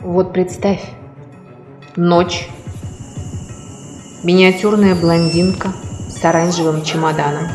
Вот 0.00 0.32
представь, 0.32 0.82
ночь, 1.96 2.48
миниатюрная 4.22 4.94
блондинка 4.94 5.72
с 6.08 6.22
оранжевым 6.24 6.84
чемоданом. 6.84 7.48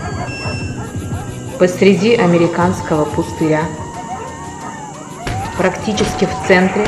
Посреди 1.59 2.15
американского 2.15 3.05
пустыря, 3.05 3.61
практически 5.57 6.25
в 6.25 6.47
центре 6.47 6.87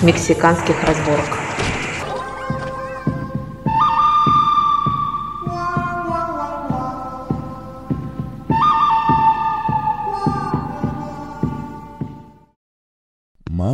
мексиканских 0.00 0.82
разборок. 0.84 1.45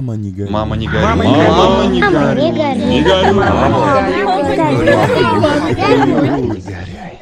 Мама 0.03 0.17
не 0.17 0.33
горюй. 0.33 0.51
Мама 0.51 0.77
не 0.77 0.89
горюй. 0.89 1.05
Мама 1.05 1.25
не 1.25 1.31
горюй. 1.33 1.49
Мама 1.49 1.87
не 1.87 2.01
Мама 2.01 2.35
не 2.35 2.51
горюй. 2.51 2.53
горюй. 2.53 2.85
Не 2.87 3.03
горюй. 3.03 3.33
Мама. 3.35 4.09
Не 6.43 6.61
горяй. 6.61 7.13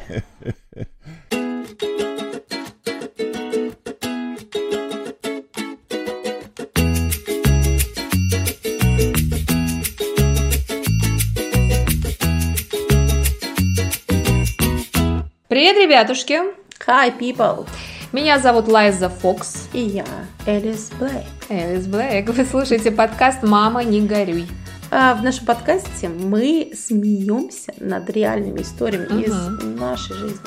Привет, 15.47 15.77
ребятушки! 15.77 16.39
Hi, 16.87 17.11
people! 17.11 17.67
Меня 18.11 18.39
зовут 18.39 18.67
Лайза 18.67 19.09
Фокс. 19.09 19.69
И 19.73 19.79
я, 19.79 20.05
Элис 20.45 20.91
Блэк. 20.99 21.23
Элис 21.49 21.87
Блэк. 21.87 22.29
Вы 22.31 22.45
слушаете 22.45 22.91
подкаст 22.91 23.41
«Мама, 23.43 23.83
не 23.83 24.01
горюй». 24.01 24.47
А 24.91 25.15
в 25.15 25.23
нашем 25.23 25.45
подкасте 25.45 26.09
мы 26.09 26.73
смеемся 26.77 27.71
над 27.79 28.09
реальными 28.09 28.61
историями 28.61 29.05
Мгм. 29.05 29.21
из 29.21 29.79
нашей 29.79 30.15
жизни. 30.17 30.39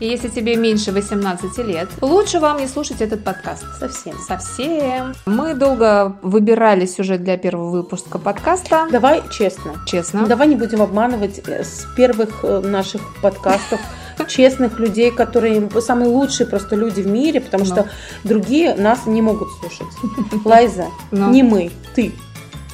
И 0.00 0.06
если 0.08 0.28
тебе 0.28 0.56
меньше 0.56 0.92
18 0.92 1.62
лет, 1.62 1.88
лучше 2.02 2.38
вам 2.40 2.58
не 2.58 2.66
слушать 2.66 3.00
этот 3.00 3.24
подкаст. 3.24 3.64
Совсем. 3.78 4.14
Совсем. 4.26 5.14
Мы 5.24 5.54
долго 5.54 6.18
выбирали 6.22 6.84
сюжет 6.86 7.22
для 7.22 7.36
первого 7.38 7.70
выпуска 7.70 8.18
подкаста. 8.18 8.88
Давай 8.90 9.22
честно. 9.30 9.72
Честно. 9.86 10.26
Давай 10.26 10.48
не 10.48 10.56
будем 10.56 10.80
обманывать 10.82 11.40
э, 11.46 11.64
с 11.64 11.86
первых 11.96 12.44
э, 12.44 12.60
наших 12.60 13.00
подкастов 13.22 13.80
честных 14.28 14.78
людей, 14.78 15.10
которые 15.10 15.68
самые 15.80 16.08
лучшие 16.08 16.46
просто 16.46 16.76
люди 16.76 17.00
в 17.00 17.06
мире, 17.06 17.40
потому 17.40 17.64
Ну. 17.64 17.70
что 17.70 17.86
другие 18.24 18.74
нас 18.74 19.06
не 19.06 19.22
могут 19.22 19.48
слушать. 19.60 19.86
Лайза, 20.44 20.86
Ну. 21.10 21.30
не 21.30 21.42
мы, 21.42 21.70
ты. 21.94 22.12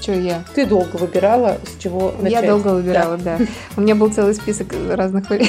Что 0.00 0.12
я? 0.12 0.44
Ты 0.55 0.66
долго 0.66 0.97
выбирала, 0.97 1.56
с 1.66 1.83
чего 1.83 2.12
начать. 2.20 2.42
Я 2.42 2.48
долго 2.50 2.69
выбирала, 2.69 3.16
да. 3.16 3.38
У 3.77 3.80
меня 3.80 3.94
был 3.94 4.12
целый 4.12 4.34
список 4.34 4.69
разных 4.91 5.28
вари- 5.30 5.48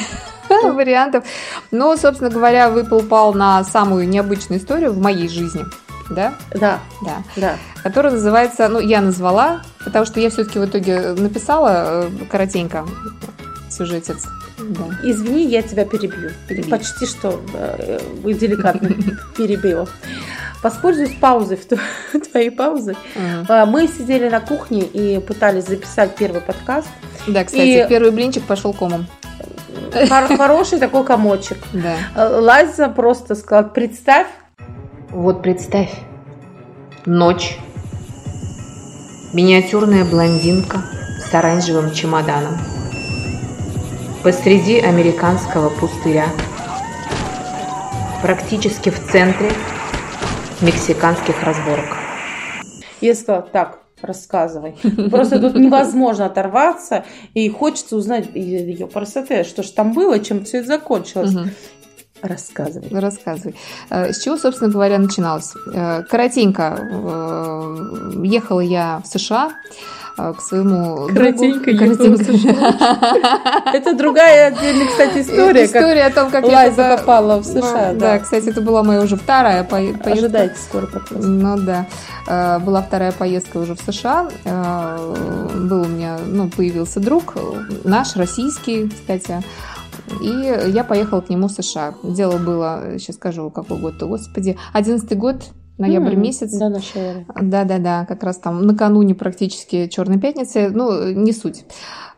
вариантов. 0.50 1.26
Но, 1.72 1.96
собственно 1.98 2.30
говоря, 2.30 2.70
выпал 2.70 3.02
пал 3.02 3.34
на 3.34 3.64
самую 3.66 4.08
необычную 4.08 4.60
историю 4.62 4.94
в 4.94 5.00
моей 5.00 5.28
жизни. 5.28 5.66
Да? 6.10 6.34
Да, 6.56 6.80
Да. 7.02 7.18
да. 7.36 7.56
Которая 7.84 8.14
называется, 8.14 8.70
ну, 8.70 8.80
я 8.80 9.02
назвала, 9.02 9.62
потому 9.84 10.06
что 10.06 10.22
я 10.22 10.30
все-таки 10.30 10.58
в 10.58 10.66
итоге 10.66 11.12
написала 11.12 12.06
э, 12.06 12.10
коротенько 12.32 12.86
сюжетец. 13.70 14.24
Да. 14.58 14.84
Извини, 15.04 15.46
я 15.46 15.62
тебя 15.62 15.86
перебью. 15.86 16.32
Перебей. 16.48 16.70
Почти 16.70 17.06
что 17.06 17.42
э, 17.54 18.00
э, 18.24 18.34
деликатно 18.34 18.90
перебила. 19.38 19.88
Воспользуюсь 20.64 21.14
паузой, 21.22 21.58
в 21.58 21.68
тво- 21.68 21.80
твоей 22.32 22.50
паузы. 22.50 22.96
Мгм. 23.16 23.46
А, 23.50 23.66
Мы 23.68 23.88
сидели 23.88 24.28
на 24.30 24.40
кухне 24.40 24.82
и 24.82 25.20
пытались 25.20 25.66
записать 25.68 26.16
первый 26.16 26.42
подкаст. 26.42 26.88
Да, 27.28 27.44
кстати, 27.44 27.86
И- 27.86 27.88
первый 27.88 28.12
блинчик 28.12 28.44
пошел 28.44 28.74
комом. 28.74 29.06
Хор- 30.10 30.36
Хороший 30.38 30.80
такой 30.80 31.04
комочек. 31.06 31.58
Да. 31.74 31.96
А, 32.16 32.40
Лаза 32.42 32.90
просто 32.90 33.36
сказала, 33.36 33.68
представь, 33.68 34.28
Вот 35.12 35.44
представь, 35.44 35.92
ночь, 37.06 37.58
миниатюрная 39.34 40.04
блондинка 40.06 40.82
с 41.24 41.34
оранжевым 41.34 41.92
чемоданом 41.94 42.58
посреди 44.24 44.80
американского 44.80 45.70
пустыря, 45.70 46.28
практически 48.22 48.90
в 48.90 49.00
центре 49.12 49.52
мексиканских 50.62 51.42
разборок. 51.44 51.86
сказала, 53.14 53.44
так, 53.44 53.80
рассказывай. 54.02 54.76
Просто 55.12 55.40
тут 55.40 55.56
невозможно 55.56 56.26
оторваться, 56.26 57.06
и 57.34 57.50
хочется 57.50 57.96
узнать 57.96 58.28
ее 58.34 58.88
красоты, 58.88 59.44
что 59.44 59.64
ж 59.64 59.68
там 59.68 59.94
было, 59.94 60.20
чем 60.20 60.46
все 60.46 60.60
это 60.60 60.68
закончилось. 60.68 61.36
Рассказывай. 62.24 62.90
Рассказывай. 63.00 63.56
Э, 63.92 64.12
С 64.12 64.24
чего, 64.24 64.38
собственно 64.38 64.72
говоря, 64.72 64.98
начиналось? 64.98 65.54
Э, 65.72 66.02
Коротенько. 66.10 66.76
э, 66.92 68.12
Ехала 68.24 68.60
я 68.62 69.04
в 69.04 69.08
США 69.08 69.52
к 70.18 70.42
своему 70.42 71.08
Коротенько 71.14 71.72
другу. 71.74 72.18
США. 72.18 73.64
Это 73.74 73.96
другая 73.96 74.48
отдельная, 74.48 74.88
кстати, 74.88 75.20
история, 75.20 75.66
История 75.66 76.06
о 76.06 76.12
том, 76.12 76.32
как 76.32 76.46
я 76.48 76.70
туда- 76.72 76.98
попала 76.98 77.38
в 77.38 77.46
США. 77.46 77.94
Да, 77.94 78.20
кстати, 78.20 78.50
это 78.50 78.62
была 78.62 78.84
моя 78.84 79.02
уже 79.02 79.16
вторая 79.16 79.64
по- 79.64 79.78
поездка. 79.78 80.12
Ожидайте 80.12 80.56
скоро 80.58 80.88
подкаст. 80.88 81.24
Ну 81.24 81.58
да, 81.58 81.86
Э, 82.30 82.60
была 82.60 82.82
вторая 82.82 83.12
поездка 83.14 83.58
уже 83.58 83.76
в 83.76 83.80
США. 83.82 84.28
Э, 84.44 85.14
Был 85.58 85.82
у 85.82 85.86
меня, 85.88 86.18
ну, 86.26 86.50
появился 86.50 87.00
друг, 87.00 87.36
наш, 87.84 88.16
российский, 88.16 88.90
кстати. 88.90 89.42
И 90.22 90.72
я 90.72 90.84
поехала 90.84 91.22
к 91.22 91.30
нему 91.30 91.48
в 91.48 91.52
США. 91.52 91.94
Дело 92.04 92.38
было, 92.38 92.82
сейчас 93.00 93.16
скажу, 93.18 93.50
какой 93.50 93.78
год, 93.78 93.96
господи, 94.02 94.58
одиннадцатый 94.74 95.18
год, 95.18 95.38
ноябрь 95.78 96.14
М, 96.14 96.22
месяц. 96.22 96.58
Да, 96.58 96.70
нашей 96.70 97.02
эры. 97.02 97.26
Да-да-да, 97.40 98.06
как 98.06 98.24
раз 98.24 98.38
там 98.38 98.62
накануне 98.66 99.16
практически 99.16 99.88
Черной 99.88 100.20
пятницы, 100.20 100.70
ну, 100.70 101.12
не 101.12 101.32
суть. 101.34 101.66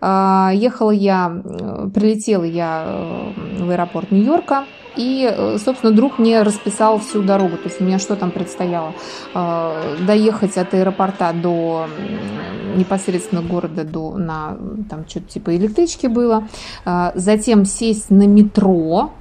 А, 0.01 0.51
Ехала 0.53 0.91
я, 0.91 1.41
э, 1.43 1.89
прилетела 1.93 2.43
я 2.45 2.83
э, 2.85 3.63
в 3.63 3.69
аэропорт 3.69 4.11
Нью-Йорка, 4.11 4.63
и, 4.95 5.29
э, 5.29 5.57
собственно, 5.63 5.91
друг 5.93 6.19
мне 6.19 6.41
расписал 6.41 6.99
всю 6.99 7.21
дорогу, 7.21 7.57
то 7.57 7.65
есть 7.65 7.79
у 7.81 7.83
меня 7.83 7.99
что 7.99 8.15
там 8.15 8.31
предстояло? 8.31 8.93
А, 9.33 9.75
Доехать 10.05 10.57
от 10.57 10.73
аэропорта 10.73 11.31
до 11.33 11.87
непосредственно 12.75 13.41
города 13.41 13.83
до, 13.83 14.17
на 14.17 14.57
там 14.89 15.05
что-то 15.07 15.27
типа 15.27 15.55
электрички 15.55 16.07
было, 16.07 16.47
А, 16.85 17.11
затем 17.15 17.65
сесть 17.65 18.09
на 18.09 18.25
метро, 18.27 19.11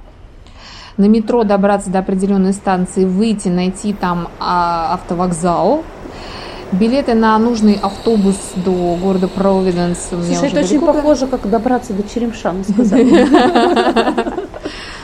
на 0.99 1.05
метро 1.05 1.43
добраться 1.45 1.89
до 1.89 1.99
определенной 1.99 2.53
станции, 2.53 3.05
выйти, 3.05 3.47
найти 3.47 3.93
там 3.93 4.27
а, 4.39 4.93
автовокзал, 4.95 5.83
билеты 6.73 7.13
на 7.13 7.39
нужный 7.39 7.79
автобус 7.81 8.35
до 8.57 8.97
города 9.01 9.29
Провиденс 9.29 10.09
Слушай, 10.09 10.49
это 10.49 10.59
очень 10.59 10.81
похоже, 10.81 11.27
как 11.27 11.49
добраться 11.49 11.93
до 11.93 12.03
Черемшана, 12.03 12.63
сказали. 12.69 14.38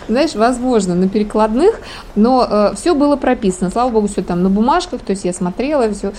Знаешь, 0.08 0.36
возможно, 0.36 0.96
на 0.96 1.08
перекладных, 1.10 1.80
но 2.16 2.74
все 2.76 2.94
было 2.96 3.16
прописано. 3.16 3.70
Слава 3.70 3.90
богу, 3.90 4.08
все 4.08 4.22
там 4.22 4.44
на 4.44 4.50
бумажках, 4.50 5.02
то 5.02 5.12
есть 5.12 5.26
я 5.26 5.34
смотрела, 5.34 5.92
все. 5.94 6.14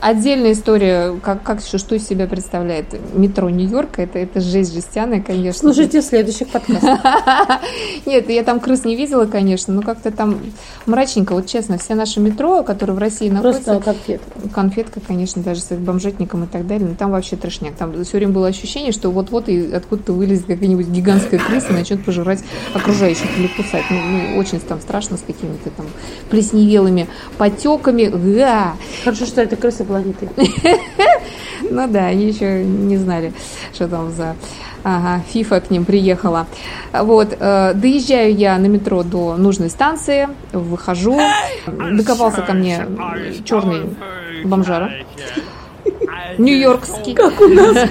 Отдельная 0.00 0.52
история, 0.52 1.18
как, 1.22 1.42
как 1.42 1.60
что, 1.60 1.78
что 1.78 1.94
из 1.94 2.06
себя 2.06 2.26
представляет 2.26 2.86
метро 3.14 3.50
Нью-Йорка, 3.50 4.02
это, 4.02 4.18
это 4.18 4.40
жесть 4.40 4.72
жестяная, 4.74 5.20
конечно. 5.20 5.60
Слушайте 5.60 6.02
следующих 6.02 6.48
подкастов. 6.48 6.98
Нет, 8.06 8.28
я 8.30 8.42
там 8.42 8.60
крыс 8.60 8.84
не 8.84 8.96
видела, 8.96 9.26
конечно, 9.26 9.74
но 9.74 9.82
как-то 9.82 10.10
там 10.10 10.38
мрачненько. 10.86 11.32
Вот 11.32 11.46
честно, 11.46 11.78
все 11.78 11.94
наши 11.94 12.20
метро, 12.20 12.62
которые 12.62 12.96
в 12.96 12.98
России 12.98 13.28
находятся, 13.28 13.74
Просто 13.74 13.84
конфет. 13.84 14.20
конфетка, 14.54 15.00
конечно, 15.00 15.42
даже 15.42 15.60
с 15.60 15.68
бомжетником 15.70 16.44
и 16.44 16.46
так 16.46 16.66
далее, 16.66 16.88
но 16.88 16.94
там 16.94 17.10
вообще 17.10 17.36
трешняк. 17.36 17.74
Там 17.74 18.04
все 18.04 18.18
время 18.18 18.32
было 18.32 18.48
ощущение, 18.48 18.92
что 18.92 19.10
вот-вот 19.10 19.48
и 19.48 19.72
откуда-то 19.72 20.12
вылезет 20.12 20.46
какая-нибудь 20.46 20.88
гигантская 20.88 21.40
крыса 21.40 21.68
и 21.70 21.72
начнет 21.72 22.04
пожирать 22.04 22.40
окружающих 22.74 23.17
или 23.36 23.46
кусать. 23.48 23.84
Ну, 23.90 24.00
ну, 24.00 24.38
очень 24.38 24.60
там 24.60 24.80
страшно 24.80 25.16
с 25.16 25.22
какими-то 25.22 25.70
там 25.70 25.86
плесневелыми 26.30 27.08
потеками. 27.36 28.04
Га! 28.06 28.74
Хорошо, 29.04 29.26
что 29.26 29.42
это 29.42 29.56
крыса 29.56 29.84
была 29.84 30.02
не 30.02 30.12
ты. 30.12 30.28
Ну 31.70 31.86
да, 31.88 32.06
они 32.06 32.26
еще 32.26 32.64
не 32.64 32.96
знали, 32.96 33.32
что 33.74 33.88
там 33.88 34.10
за 34.12 34.36
ага, 34.84 35.22
фифа 35.28 35.60
к 35.60 35.70
ним 35.70 35.84
приехала. 35.84 36.46
Вот, 36.92 37.36
э, 37.38 37.72
доезжаю 37.74 38.34
я 38.34 38.56
на 38.58 38.66
метро 38.66 39.02
до 39.02 39.36
нужной 39.36 39.68
станции, 39.68 40.28
выхожу, 40.52 41.18
докопался 41.66 42.42
ко 42.42 42.52
мне 42.52 42.86
черный 43.44 43.96
бомжара. 44.44 44.90
Нью-Йоркский. 46.38 47.14
Как 47.14 47.40
у 47.40 47.48
нас. 47.48 47.76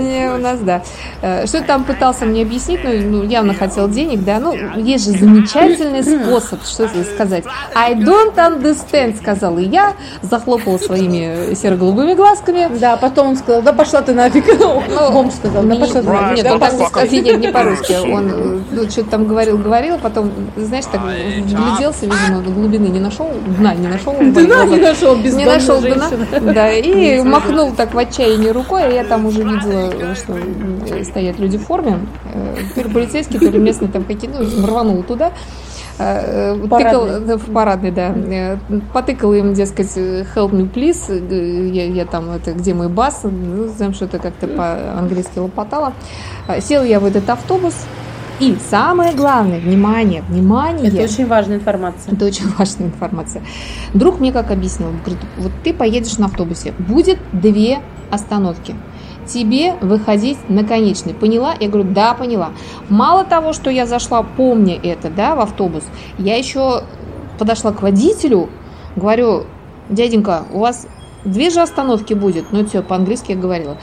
Не, 0.00 0.30
у 0.34 0.38
нас, 0.38 0.60
да. 0.60 0.82
Э, 1.22 1.46
Что 1.46 1.62
там 1.62 1.84
пытался 1.84 2.24
мне 2.24 2.42
объяснить, 2.42 2.80
ну, 2.84 2.90
ну, 2.92 3.22
явно 3.22 3.54
хотел 3.54 3.88
денег, 3.88 4.24
да, 4.24 4.38
ну, 4.38 4.54
есть 4.76 5.04
же 5.04 5.12
замечательный 5.18 6.02
способ, 6.02 6.62
что 6.64 6.88
сказать. 7.04 7.44
I 7.74 7.94
don't 7.94 8.34
understand, 8.36 9.16
сказала 9.16 9.58
я, 9.58 9.94
захлопала 10.22 10.78
своими 10.78 11.54
серо-голубыми 11.54 12.14
глазками. 12.14 12.68
Да, 12.78 12.96
потом 12.96 13.28
он 13.28 13.36
сказал, 13.36 13.62
да 13.62 13.72
пошла 13.72 14.02
ты 14.02 14.12
нафиг. 14.12 14.44
Бомж 15.12 15.34
сказал, 15.34 15.62
да 15.62 15.74
Не- 15.74 15.80
пошла 15.80 16.02
ты 16.02 16.08
нафиг. 16.08 16.36
Нет, 16.36 16.52
он 16.52 16.60
так 16.60 16.72
не 16.72 16.86
сказал, 16.86 17.08
нет, 17.10 17.40
не 17.40 17.48
по-русски. 17.48 17.92
Он 18.12 18.64
ну, 18.70 18.90
что-то 18.90 19.10
там 19.10 19.26
говорил, 19.26 19.58
говорил, 19.58 19.98
потом, 19.98 20.30
знаешь, 20.56 20.84
так 20.90 21.00
вгляделся, 21.02 22.06
видимо, 22.06 22.40
глубины 22.42 22.86
не 22.86 23.00
нашел, 23.00 23.28
дна 23.58 23.74
не 23.74 23.86
нашел. 23.86 24.14
Дна 24.18 24.64
не 24.64 24.80
нашел, 24.80 25.16
не 25.30 25.44
нашел 25.44 25.80
дна, 25.80 26.10
да, 26.52 26.72
и 26.72 27.22
махнул 27.22 27.72
так 27.72 27.94
в 27.94 27.98
отчаянии 27.98 28.48
рукой, 28.48 28.84
а 28.84 28.88
я 28.88 29.04
там 29.04 29.26
уже 29.26 29.42
видела, 29.42 30.14
что 30.14 30.36
стоят 31.04 31.38
люди 31.38 31.58
в 31.58 31.64
форме, 31.64 32.00
э, 32.32 32.56
то 32.74 32.82
ли 32.82 32.88
полицейские, 32.92 33.40
то 33.40 33.46
ли 33.46 33.58
местные 33.58 33.90
там 33.90 34.04
какие-то, 34.04 34.42
ну, 34.42 34.66
рванул 34.66 35.02
туда, 35.02 35.32
э, 35.98 36.54
э, 36.54 36.58
тыкал, 36.62 36.68
Парадный. 36.68 37.26
да, 37.26 37.36
в 37.36 37.52
парадный, 37.52 37.90
да, 37.90 38.58
потыкала 38.92 39.34
им, 39.34 39.54
дескать, 39.54 39.96
help 39.96 40.50
me 40.50 40.70
please, 40.70 41.72
я, 41.72 41.86
я 41.86 42.04
там, 42.04 42.30
это, 42.30 42.52
где 42.52 42.74
мой 42.74 42.88
бас, 42.88 43.20
ну, 43.24 43.68
знаем, 43.68 43.94
что-то 43.94 44.18
как-то 44.18 44.46
по-английски 44.46 45.38
лопотала. 45.38 45.92
Села 46.60 46.84
я 46.84 47.00
в 47.00 47.04
этот 47.04 47.28
автобус, 47.30 47.74
и 48.40 48.56
самое 48.70 49.14
главное, 49.14 49.60
внимание, 49.60 50.22
внимание, 50.28 50.88
Это 50.88 51.02
очень 51.02 51.26
важная 51.26 51.56
информация. 51.56 52.14
это 52.14 52.24
очень 52.24 52.48
важная 52.58 52.88
информация. 52.88 53.42
Друг 53.94 54.20
мне 54.20 54.32
как 54.32 54.50
объяснил, 54.50 54.90
говорит, 55.04 55.24
вот 55.38 55.52
ты 55.62 55.72
поедешь 55.72 56.18
на 56.18 56.26
автобусе, 56.26 56.72
будет 56.78 57.18
две 57.32 57.80
остановки. 58.10 58.74
Тебе 59.26 59.74
выходить 59.80 60.38
на 60.48 60.64
конечный. 60.64 61.14
Поняла? 61.14 61.54
Я 61.58 61.68
говорю, 61.68 61.88
да, 61.90 62.12
поняла. 62.14 62.50
Мало 62.88 63.24
того, 63.24 63.52
что 63.52 63.70
я 63.70 63.86
зашла, 63.86 64.22
помня 64.22 64.78
это, 64.82 65.10
да, 65.10 65.36
в 65.36 65.40
автобус, 65.40 65.84
я 66.18 66.36
еще 66.36 66.82
подошла 67.38 67.72
к 67.72 67.82
водителю, 67.82 68.50
говорю, 68.96 69.44
дяденька, 69.88 70.42
у 70.52 70.58
вас 70.58 70.86
две 71.24 71.50
же 71.50 71.60
остановки 71.60 72.14
будет. 72.14 72.46
Ну, 72.52 72.60
это 72.60 72.68
все, 72.68 72.82
по-английски 72.82 73.32
я 73.32 73.38
говорила. 73.38 73.78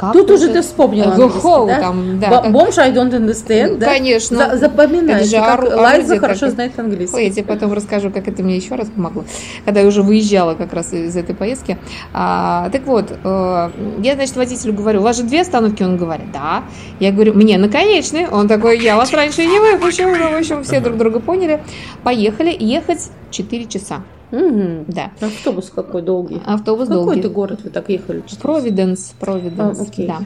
Как 0.00 0.14
Тут 0.14 0.30
уже 0.30 0.46
же- 0.46 0.52
ты 0.54 0.62
вспомнила 0.62 1.12
The 1.14 1.30
whole 1.42 1.66
да? 1.66 1.78
там, 1.80 2.18
да. 2.18 2.28
Бо- 2.30 2.40
как- 2.40 2.52
Бомж 2.52 2.78
I 2.78 2.90
don't 2.90 3.10
understand, 3.10 3.76
да? 3.76 3.84
Конечно. 3.84 4.56
За- 4.56 4.66
Это 4.66 5.24
же 5.26 5.36
как 5.36 5.76
Лайза 5.76 6.16
хорошо 6.18 6.40
такое. 6.40 6.54
знает 6.54 6.72
Ой, 6.78 6.84
английский. 6.84 7.22
я 7.22 7.30
тебе 7.30 7.44
потом 7.44 7.74
расскажу, 7.74 8.08
как 8.10 8.26
это 8.26 8.42
мне 8.42 8.56
еще 8.56 8.76
раз 8.76 8.88
помогло, 8.88 9.24
когда 9.66 9.80
я 9.80 9.86
уже 9.86 10.00
выезжала 10.02 10.54
как 10.54 10.72
раз 10.72 10.94
из 10.94 11.14
этой 11.16 11.34
поездки. 11.34 11.76
А, 12.14 12.70
так 12.70 12.86
вот, 12.86 13.12
э, 13.22 13.70
я, 14.02 14.14
значит, 14.14 14.36
водителю 14.36 14.72
говорю, 14.72 15.00
у 15.00 15.02
вас 15.02 15.18
же 15.18 15.22
две 15.24 15.42
остановки? 15.42 15.82
Он 15.82 15.98
говорит, 15.98 16.32
да. 16.32 16.62
Я 16.98 17.12
говорю, 17.12 17.34
мне 17.34 17.58
на 17.58 17.68
конечный. 17.68 18.26
Он 18.26 18.48
такой, 18.48 18.78
я 18.80 18.96
вас 18.96 19.12
раньше 19.12 19.44
не 19.44 19.58
выпущу. 19.58 20.04
Ну, 20.08 20.30
в 20.30 20.34
общем, 20.38 20.64
все 20.64 20.80
друг 20.80 20.96
друга 20.96 21.20
поняли. 21.20 21.62
Поехали. 22.04 22.56
Ехать 22.58 23.10
4 23.30 23.66
часа. 23.66 24.00
Мгм. 24.30 24.84
Да. 24.88 25.10
Автобус 25.20 25.70
какой 25.74 26.02
долгий. 26.02 26.40
Автобус 26.46 26.88
Какой 26.88 27.04
долгий. 27.04 27.22
ты 27.22 27.28
город 27.28 27.60
вы 27.64 27.70
так 27.70 27.88
ехали? 27.88 28.22
Провиденс, 28.40 29.12
Провиденс, 29.18 29.78
А, 29.78 29.82
окей. 29.82 30.06
да. 30.06 30.18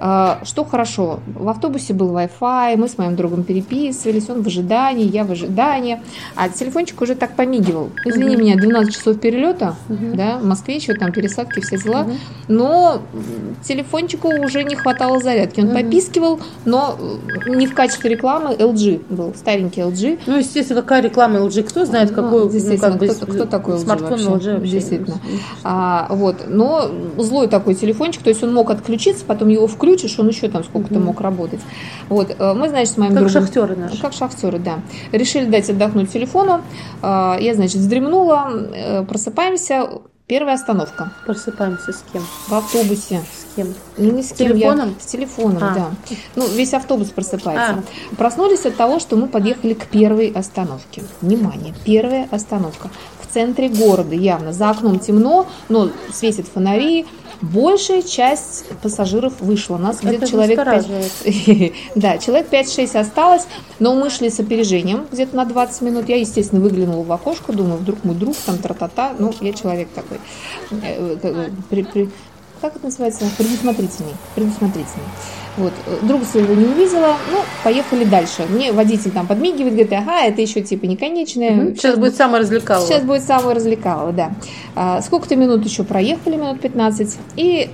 А, 0.00 0.40
Что 0.44 0.64
хорошо, 0.64 1.20
в 1.26 1.48
автобусе 1.48 1.94
был 1.94 2.10
Wi-Fi, 2.16 2.76
мы 2.76 2.88
с 2.88 2.98
моим 2.98 3.16
другом 3.16 3.42
переписывались, 3.44 4.28
он 4.28 4.42
в 4.42 4.46
ожидании, 4.46 5.06
я 5.10 5.24
в 5.24 5.30
ожидании, 5.32 6.00
а 6.34 6.48
телефончик 6.48 7.00
уже 7.00 7.14
так 7.14 7.34
помигивал. 7.36 7.90
Извини 8.04 8.34
Мгм. 8.36 8.40
меня, 8.44 8.56
12 8.56 8.92
часов 8.94 9.18
перелета, 9.20 9.76
Мгм. 9.88 10.16
да, 10.16 10.38
в 10.38 10.44
Москве 10.44 10.76
еще 10.76 10.94
там 10.94 11.12
пересадки, 11.12 11.60
все 11.60 11.78
дела, 11.78 12.02
Мгм. 12.04 12.14
но 12.48 13.00
телефончику 13.62 14.28
уже 14.42 14.64
не 14.64 14.74
хватало 14.76 15.20
зарядки. 15.20 15.60
Он 15.60 15.68
Мгм. 15.68 15.76
попискивал, 15.76 16.40
но 16.64 16.96
э, 17.46 17.50
не 17.50 17.66
в 17.66 17.74
качестве 17.74 18.10
рекламы, 18.10 18.54
LG 18.54 19.02
был, 19.10 19.34
старенький 19.34 19.80
LG, 19.82 20.18
Ну, 20.26 20.38
естественно, 20.38 20.82
какая 20.82 21.02
реклама 21.02 21.38
LG, 21.40 21.62
кто 21.62 21.84
знает, 21.84 22.10
Ну, 22.10 22.22
какой, 22.22 22.44
ну, 22.44 22.50
действительно, 22.50 22.90
как 22.90 22.98
бы, 23.00 23.08
кто- 23.08 23.45
кто 23.46 23.58
такой 23.58 23.74
LG 23.76 23.78
смартфон 23.84 24.10
вообще? 24.10 24.48
LG 24.48 24.54
вообще. 24.54 24.70
Действительно. 24.70 25.16
А, 25.64 26.06
вот, 26.10 26.44
но 26.48 26.90
злой 27.16 27.48
такой 27.48 27.74
телефончик, 27.74 28.22
то 28.22 28.30
есть 28.30 28.42
он 28.42 28.52
мог 28.52 28.70
отключиться, 28.70 29.24
потом 29.24 29.48
его 29.48 29.66
включишь, 29.66 30.18
он 30.18 30.28
еще 30.28 30.48
там 30.48 30.64
сколько-то 30.64 30.98
мог 31.00 31.20
работать. 31.20 31.60
Вот, 32.08 32.34
э, 32.38 32.54
мы, 32.54 32.68
значит, 32.68 32.94
с 32.94 32.96
моим 32.96 33.14
Как 33.14 33.24
другом... 33.24 33.42
шахтеры 33.42 33.76
наши. 33.76 34.00
Как 34.00 34.12
шахтеры, 34.12 34.58
да. 34.58 34.80
Решили 35.12 35.46
дать 35.46 35.68
отдохнуть 35.70 36.12
телефону. 36.12 36.60
А, 37.02 37.36
Я, 37.40 37.54
значит, 37.54 37.76
вздремнула, 37.76 38.50
э, 38.74 39.04
просыпаемся. 39.04 39.88
Первая 40.26 40.56
остановка 40.56 41.12
Просыпаемся 41.24 41.92
с 41.92 42.04
кем? 42.12 42.22
в 42.48 42.52
автобусе. 42.52 43.20
С 43.20 43.45
кем? 43.56 43.74
Ну, 43.96 44.12
не 44.12 44.22
с, 44.22 44.28
С 44.28 44.32
кем 44.32 44.48
я- 44.48 44.52
телефоном? 44.54 44.94
с 45.00 45.06
телефоном, 45.06 45.62
А. 45.64 45.74
да. 45.74 45.86
Ну, 46.36 46.46
весь 46.48 46.74
автобус 46.74 47.08
просыпается. 47.08 47.82
А. 48.12 48.14
Проснулись 48.16 48.64
от 48.66 48.76
того, 48.76 48.98
что 49.00 49.16
мы 49.16 49.26
подъехали 49.26 49.74
к 49.74 49.86
первой 49.86 50.28
остановке. 50.30 51.02
Внимание, 51.20 51.74
первая 51.84 52.28
остановка. 52.30 52.90
В 53.20 53.32
центре 53.32 53.68
города 53.68 54.14
явно. 54.14 54.52
За 54.52 54.70
окном 54.70 54.98
темно, 54.98 55.46
но 55.68 55.90
светят 56.12 56.46
фонари. 56.46 57.06
Большая 57.42 58.00
часть 58.00 58.64
пассажиров 58.82 59.42
вышла. 59.42 59.76
Нас 59.76 59.98
где-то 60.00 60.26
человек 60.26 60.56
5... 60.56 60.66
настораживает. 60.66 61.72
Да, 61.94 62.16
человек 62.16 62.46
5-6 62.50 62.96
осталось, 62.98 63.42
но 63.78 63.94
мы 63.94 64.08
шли 64.08 64.30
с 64.30 64.40
опережением 64.40 65.06
где-то 65.12 65.36
на 65.36 65.44
20 65.44 65.82
минут. 65.82 66.08
Я, 66.08 66.16
естественно, 66.16 66.62
выглянула 66.62 67.04
в 67.04 67.12
окошко, 67.12 67.52
думаю, 67.52 67.76
вдруг 67.76 68.02
мой 68.04 68.14
друг, 68.14 68.34
там, 68.36 68.56
тра-та-та. 68.56 69.12
Ну, 69.18 69.34
я 69.42 69.52
человек 69.52 69.88
такой. 69.94 70.18
э, 70.70 71.16
как 71.20 71.34
бы, 71.34 71.50
при- 71.68 71.82
при- 71.82 72.10
Как 72.60 72.76
это 72.76 72.86
называется? 72.86 73.24
Предусмотрительный. 73.36 74.14
Предусмотрительный. 74.34 75.04
Вот. 75.56 75.72
Друга 76.02 76.24
своего 76.24 76.54
не 76.54 76.66
увидела, 76.66 77.16
ну, 77.32 77.38
поехали 77.64 78.04
дальше. 78.04 78.44
Мне 78.48 78.72
водитель 78.72 79.10
там 79.10 79.26
подмигивает, 79.26 79.72
говорит, 79.74 79.92
ага, 79.92 80.24
это 80.24 80.42
еще 80.42 80.60
типа 80.60 80.84
не 80.84 80.96
конечное. 80.96 81.52
Мгм. 81.52 81.76
Сейчас 81.76 81.96
будет 81.96 82.14
самое 82.14 82.42
развлекалово. 82.42 82.86
Сейчас 82.86 83.02
будет 83.02 83.24
самое 83.24 83.56
развлекалово, 83.56 84.12
да. 84.12 84.32
А, 84.74 85.00
сколько-то 85.00 85.36
минут 85.36 85.64
еще 85.64 85.84
проехали, 85.84 86.36
минут 86.36 86.60
15, 86.60 87.18
и 87.36 87.70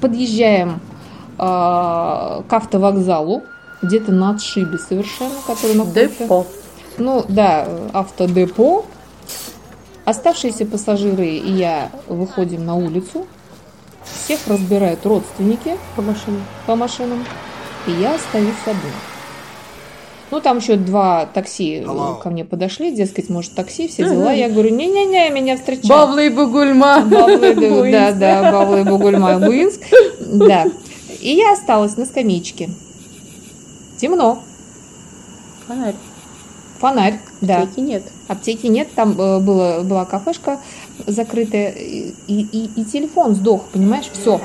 подъезжаем 0.00 0.80
а, 1.38 2.42
к 2.48 2.52
автовокзалу, 2.52 3.42
где-то 3.82 4.12
на 4.12 4.30
отшибе 4.30 4.78
совершенно, 4.78 5.34
который 5.46 5.74
находится. 5.74 6.24
Депо. 6.24 6.46
Ну, 6.98 7.24
да, 7.28 7.66
автодепо. 7.92 8.84
Оставшиеся 10.04 10.66
пассажиры 10.66 11.26
и 11.26 11.52
я 11.52 11.90
выходим 12.08 12.64
на 12.64 12.74
улицу. 12.74 13.26
Всех 14.04 14.40
разбирают 14.46 15.04
родственники 15.04 15.76
По 15.96 16.02
машине. 16.02 16.40
по 16.66 16.76
машинам, 16.76 17.24
и 17.86 17.92
я 17.92 18.14
остаюсь 18.14 18.54
одна. 18.66 18.90
Ну, 20.30 20.40
там 20.40 20.58
еще 20.58 20.76
два 20.76 21.26
такси 21.26 21.84
э, 21.84 22.22
ко 22.22 22.30
мне 22.30 22.44
подошли, 22.44 22.92
дескать, 22.92 23.28
может, 23.28 23.52
такси, 23.54 23.88
все 23.88 24.04
дела. 24.04 24.32
Я 24.32 24.48
говорю, 24.48 24.70
не-не-не, 24.70 25.28
меня 25.30 25.56
встречают. 25.56 25.88
Бавлы 25.88 26.26
и 26.26 26.30
Бугульма. 26.30 27.00
Бавлы, 27.00 27.90
да, 27.90 28.12
да, 28.12 28.52
Бавлы, 28.52 28.84
Бугульма, 28.84 29.38
Буинск. 29.40 29.80
Да. 30.20 30.66
И 31.20 31.34
я 31.34 31.52
осталась 31.52 31.96
на 31.96 32.06
скамеечке. 32.06 32.70
Темно. 33.96 34.40
Фонарь. 35.66 35.96
Фонарь, 36.78 37.20
да. 37.40 37.62
Аптеки 37.62 37.80
нет. 37.80 38.02
Аптеки 38.28 38.66
нет, 38.66 38.88
там 38.94 39.12
э, 39.20 39.40
было, 39.40 39.82
была 39.82 40.04
кафешка 40.04 40.58
закрытая, 41.06 41.70
и, 41.70 42.14
и- 42.28 42.70
и 42.76 42.84
телефон 42.84 43.34
сдох, 43.34 43.64
понимаешь? 43.72 44.10
Все, 44.12 44.40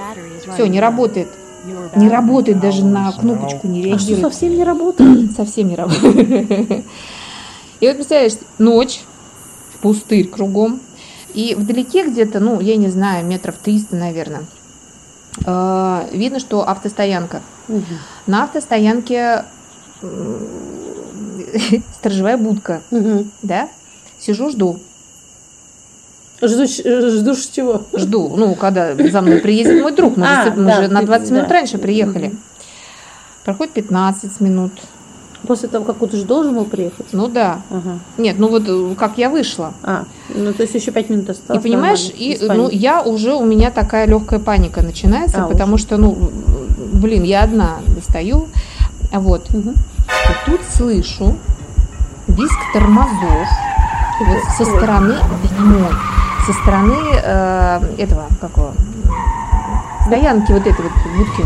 все, 0.54 0.66
не 0.68 0.80
работает. 0.80 1.28
Не 1.96 2.10
работает 2.10 2.60
даже 2.60 2.86
на 2.86 3.12
кнопочку, 3.12 3.68
не 3.68 3.80
А 3.92 3.98
что, 3.98 4.10
реагирует. 4.12 4.22
совсем 4.34 4.56
не 4.56 4.64
работает? 4.64 5.32
Совсем 5.36 5.68
не 5.70 5.75
работает. 5.75 6.86
И 7.82 7.88
вот 7.88 7.96
представляешь, 7.96 8.34
ночь, 8.60 9.02
пустырь 9.82 10.28
кругом, 10.28 10.80
и 11.34 11.54
вдалеке 11.56 12.08
где-то, 12.08 12.40
ну, 12.40 12.62
я 12.62 12.78
не 12.78 12.88
знаю, 12.88 13.25
метров 13.25 13.56
300, 13.62 13.96
наверное, 13.98 14.46
э, 15.46 16.08
видно, 16.14 16.40
что 16.40 16.68
автостоянка. 16.68 17.42
На 18.28 18.44
автостоянке 18.46 19.44
сторожевая 22.00 22.38
будка, 22.38 22.82
Мгм. 22.92 23.30
да? 23.42 23.68
Сижу, 24.20 24.50
жду. 24.50 24.80
Жду, 26.42 26.66
жду 26.68 27.36
чего? 27.52 27.84
Жду, 27.94 28.34
ну, 28.36 28.56
когда 28.56 28.94
за 28.96 29.22
мной 29.22 29.38
приедет 29.40 29.82
мой 29.82 29.92
друг. 29.94 30.18
Мы, 30.18 30.25
же, 30.25 30.32
А, 30.32 30.46
с- 30.54 30.58
мы 30.58 30.66
да, 30.66 30.82
же 30.84 30.88
на 30.90 31.00
ты- 31.00 31.06
20 31.06 31.32
минут 31.32 31.48
да. 31.48 31.54
раньше 31.54 31.78
приехали. 31.78 32.34
Проходит 33.46 33.74
15 33.74 34.42
минут. 34.42 34.72
После 35.48 35.70
того, 35.70 35.86
как 35.86 36.02
вот 36.02 36.14
уже 36.14 36.25
должен 36.25 36.56
был 36.56 36.66
приехать? 36.66 37.06
Ну 37.12 37.28
да. 37.28 37.62
Ага. 37.70 38.00
Нет, 38.18 38.38
ну 38.40 38.48
вот 38.50 38.64
э, 38.68 38.96
как 38.98 39.18
я 39.20 39.30
вышла. 39.30 39.74
А, 39.84 40.06
ну 40.34 40.52
то 40.54 40.64
есть 40.64 40.74
еще 40.74 40.92
пять 40.92 41.10
минут 41.10 41.30
осталось. 41.30 41.64
И 41.64 41.68
понимаешь, 41.68 42.12
и, 42.18 42.32
без 42.34 42.42
ну, 42.42 42.68
я 42.70 43.02
уже, 43.04 43.34
у 43.36 43.46
меня 43.46 43.70
такая 43.70 44.08
легкая 44.08 44.40
паника 44.40 44.82
начинается, 44.82 45.46
А, 45.46 45.48
потому 45.48 45.78
что, 45.78 45.98
ну, 45.98 46.18
блин, 46.94 47.24
я 47.24 47.44
одна 47.44 47.80
достаю. 47.88 48.48
Вот. 49.14 49.50
Мгм. 49.54 49.75
Тут 50.46 50.62
слышу 50.63 51.38
визг 52.27 52.58
тормозов 52.74 53.48
вот 54.20 54.44
со 54.58 54.65
стороны, 54.65 55.15
прямой, 55.58 55.94
со 56.46 56.54
стороны 56.54 56.98
э, 57.12 57.82
этого, 57.98 58.25
какого, 58.39 58.74
стоянки 60.06 60.51
вот 60.51 60.65
этой 60.65 60.84
вот 60.84 60.92
будки. 61.18 61.46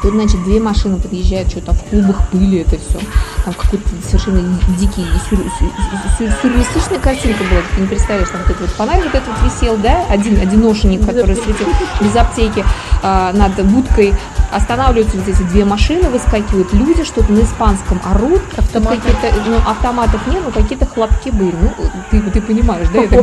Тут, 0.00 0.12
значит, 0.12 0.44
две 0.44 0.60
машины 0.60 0.96
подъезжают, 0.96 1.50
что-то 1.50 1.72
в 1.72 1.82
клубах 1.84 2.28
пыли 2.30 2.58
это 2.58 2.76
все. 2.78 3.00
Там 3.44 3.52
какой-то 3.54 3.88
совершенно 4.06 4.40
дикий, 4.78 5.04
сюр, 5.28 5.40
сюр, 5.58 6.30
сюрреалистичная 6.40 7.00
картинка 7.00 7.42
была. 7.50 7.60
Ты 7.74 7.80
не 7.80 7.86
представляешь, 7.88 8.28
там 8.28 8.40
вот 8.42 8.50
этот 8.50 8.60
вот 8.60 8.70
фонарь 8.70 9.02
вот 9.02 9.14
этот 9.14 9.26
вот 9.26 9.42
висел, 9.44 9.76
да, 9.78 10.04
один, 10.08 10.40
одиношенник, 10.40 11.04
который 11.04 11.34
светил 11.34 11.66
без 12.00 12.14
аптеки 12.14 12.64
э, 13.02 13.32
над 13.34 13.64
будкой. 13.66 14.14
Останавливаются 14.50 15.16
вот 15.16 15.28
эти 15.28 15.42
две 15.42 15.64
машины, 15.64 16.08
выскакивают 16.08 16.72
люди, 16.72 17.04
что-то 17.04 17.32
на 17.32 17.40
испанском 17.40 18.00
орут. 18.04 18.40
Автоматы. 18.56 18.96
Какие-то, 18.96 19.48
ну, 19.48 19.56
автоматов 19.70 20.26
нет, 20.26 20.42
но 20.44 20.50
какие-то 20.50 20.86
хлопки 20.86 21.30
были. 21.30 21.54
Ну, 21.60 21.70
ты, 22.10 22.20
ты 22.30 22.40
понимаешь, 22.40 22.88
да? 22.92 23.02
Это, 23.02 23.22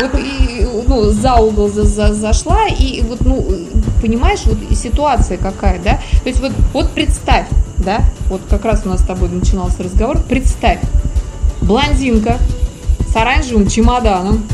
вот 0.00 0.14
и, 0.18 0.66
ну, 0.86 1.10
за 1.10 1.34
угол 1.36 1.68
за, 1.68 1.84
за, 1.84 2.14
зашла, 2.14 2.66
и 2.66 3.02
вот, 3.02 3.20
ну, 3.20 3.46
понимаешь, 4.00 4.40
вот 4.44 4.58
ситуация 4.76 5.36
какая, 5.36 5.78
да? 5.78 6.00
То 6.22 6.28
есть 6.28 6.40
вот, 6.40 6.52
вот 6.72 6.90
представь, 6.90 7.46
да, 7.76 8.00
вот 8.28 8.40
как 8.48 8.64
раз 8.64 8.82
у 8.84 8.88
нас 8.88 9.00
с 9.02 9.04
тобой 9.04 9.28
начинался 9.28 9.82
разговор, 9.82 10.18
представь, 10.28 10.80
блондинка 11.60 12.38
с 13.08 13.16
оранжевым 13.16 13.68
чемоданом 13.68 14.44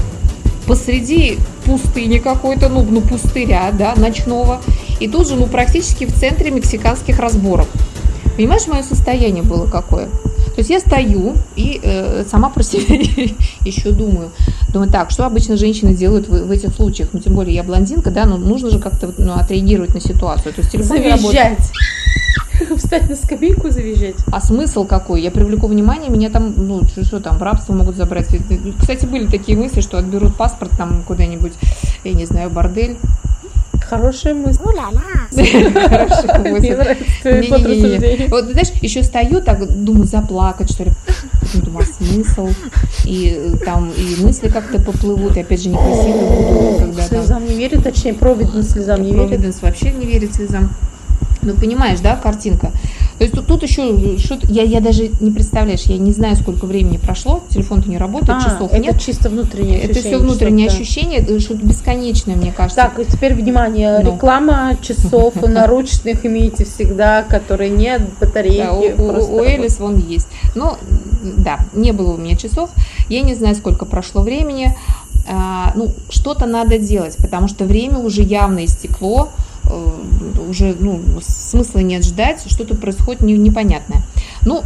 посреди 0.66 1.38
пустыни 1.66 2.18
какой-то, 2.18 2.68
ну, 2.68 2.86
ну, 2.88 3.00
пустыря, 3.00 3.70
да, 3.72 3.94
ночного, 3.96 4.60
и 5.00 5.08
тут 5.08 5.28
же, 5.28 5.36
ну, 5.36 5.46
практически 5.46 6.06
в 6.06 6.12
центре 6.12 6.50
мексиканских 6.50 7.18
разборок. 7.18 7.68
Понимаешь, 8.36 8.66
мое 8.66 8.82
состояние 8.82 9.42
было 9.42 9.66
какое? 9.66 10.06
То 10.06 10.60
есть 10.60 10.70
я 10.70 10.80
стою 10.80 11.34
и 11.54 11.80
э, 11.82 12.24
сама 12.30 12.48
про 12.48 12.62
себя 12.62 12.96
еще 13.60 13.90
думаю. 13.90 14.30
Думаю, 14.72 14.90
так, 14.90 15.10
что 15.10 15.26
обычно 15.26 15.56
женщины 15.56 15.94
делают 15.94 16.28
в, 16.28 16.46
в 16.46 16.50
этих 16.50 16.74
случаях? 16.74 17.10
Ну, 17.12 17.20
тем 17.20 17.34
более 17.34 17.54
я 17.54 17.62
блондинка, 17.62 18.10
да, 18.10 18.24
но 18.24 18.36
нужно 18.36 18.70
же 18.70 18.78
как-то 18.78 19.12
ну, 19.18 19.34
отреагировать 19.34 19.94
на 19.94 20.00
ситуацию. 20.00 20.54
То 20.54 20.62
есть 20.62 20.84
Завизжать. 20.84 21.70
Встать 22.76 23.08
на 23.08 23.16
скамейку 23.16 23.70
завизжать. 23.70 24.16
А 24.32 24.40
смысл 24.40 24.84
какой? 24.86 25.22
Я 25.22 25.30
привлеку 25.30 25.66
внимание, 25.66 26.10
меня 26.10 26.30
там, 26.30 26.54
ну, 26.56 26.82
что 27.02 27.20
там, 27.20 27.38
в 27.38 27.42
рабство 27.42 27.72
могут 27.72 27.96
забрать. 27.96 28.28
Кстати, 28.78 29.06
были 29.06 29.26
такие 29.26 29.56
мысли, 29.56 29.80
что 29.80 29.98
отберут 29.98 30.36
паспорт 30.36 30.72
там 30.76 31.02
куда-нибудь, 31.06 31.52
я 32.04 32.12
не 32.12 32.26
знаю, 32.26 32.50
бордель. 32.50 32.96
Хорошая 33.88 34.34
мысль. 34.34 34.60
Хорошая 34.62 36.38
мысль. 36.52 38.28
Вот, 38.28 38.44
знаешь, 38.46 38.70
еще 38.82 39.02
стою, 39.02 39.40
так 39.40 39.84
думаю, 39.84 40.06
заплакать, 40.06 40.72
что 40.72 40.84
ли. 40.84 40.90
Думаю, 41.54 41.86
а 41.88 42.04
смысл? 42.04 42.48
И 43.04 43.32
э, 43.36 43.56
там 43.64 43.90
и 43.90 44.20
мысли 44.22 44.48
как-то 44.48 44.80
поплывут, 44.80 45.36
и 45.36 45.40
опять 45.40 45.62
же 45.62 45.68
некрасиво 45.68 46.88
буду. 46.88 47.00
Слезам 47.02 47.46
не 47.46 47.54
верит, 47.54 47.84
точнее, 47.84 48.14
провиденс 48.14 48.70
слезам 48.70 49.02
не 49.02 49.12
верит. 49.12 49.28
Провиденс 49.28 49.62
вообще 49.62 49.92
не 49.92 50.06
верит 50.06 50.34
слезам. 50.34 50.70
Ну, 51.46 51.54
понимаешь, 51.54 52.00
да, 52.00 52.16
картинка. 52.16 52.72
То 53.18 53.24
есть 53.24 53.34
тут, 53.34 53.46
тут 53.46 53.62
еще 53.62 54.18
что-то, 54.18 54.46
я, 54.48 54.62
я 54.62 54.80
даже 54.80 55.08
не 55.20 55.30
представляешь, 55.30 55.82
я 55.82 55.96
не 55.96 56.12
знаю, 56.12 56.36
сколько 56.36 56.66
времени 56.66 56.98
прошло, 56.98 57.42
телефон-то 57.48 57.88
не 57.88 57.98
работает, 57.98 58.38
а, 58.38 58.40
часов 58.40 58.72
это 58.72 58.78
нет. 58.78 59.00
чисто 59.00 59.30
внутреннее 59.30 59.78
ощущение. 59.78 60.00
Это 60.00 60.08
все 60.08 60.18
внутреннее 60.18 60.68
что 60.68 60.80
ощущение, 60.80 61.40
что-то 61.40 61.64
бесконечное, 61.64 62.36
мне 62.36 62.52
кажется. 62.52 62.82
Так, 62.82 62.98
и 62.98 63.04
теперь 63.04 63.34
внимание, 63.34 64.00
ну. 64.00 64.14
реклама 64.14 64.76
часов 64.82 65.34
наручных 65.42 66.26
имейте 66.26 66.64
всегда, 66.64 67.22
которые 67.22 67.70
нет, 67.70 68.02
батарейки. 68.20 68.94
Да, 68.96 69.04
у, 69.04 69.34
у, 69.34 69.36
у 69.36 69.42
Элис 69.42 69.78
вон 69.78 69.98
есть. 69.98 70.28
Ну, 70.56 70.76
да, 71.22 71.60
не 71.74 71.92
было 71.92 72.14
у 72.14 72.16
меня 72.18 72.36
часов, 72.36 72.70
я 73.08 73.22
не 73.22 73.34
знаю, 73.34 73.54
сколько 73.54 73.86
прошло 73.86 74.22
времени, 74.22 74.76
а, 75.28 75.72
ну, 75.76 75.92
что-то 76.10 76.46
надо 76.46 76.78
делать, 76.78 77.16
потому 77.16 77.48
что 77.48 77.64
время 77.64 77.98
уже 77.98 78.22
явно 78.22 78.64
истекло, 78.64 79.30
Э, 79.30 79.45
уже 80.48 80.76
ну, 80.78 81.00
смысла 81.20 81.80
нет 81.80 82.04
ждать, 82.04 82.44
что-то 82.46 82.74
происходит 82.74 83.22
непонятное. 83.22 84.02
Ну, 84.44 84.62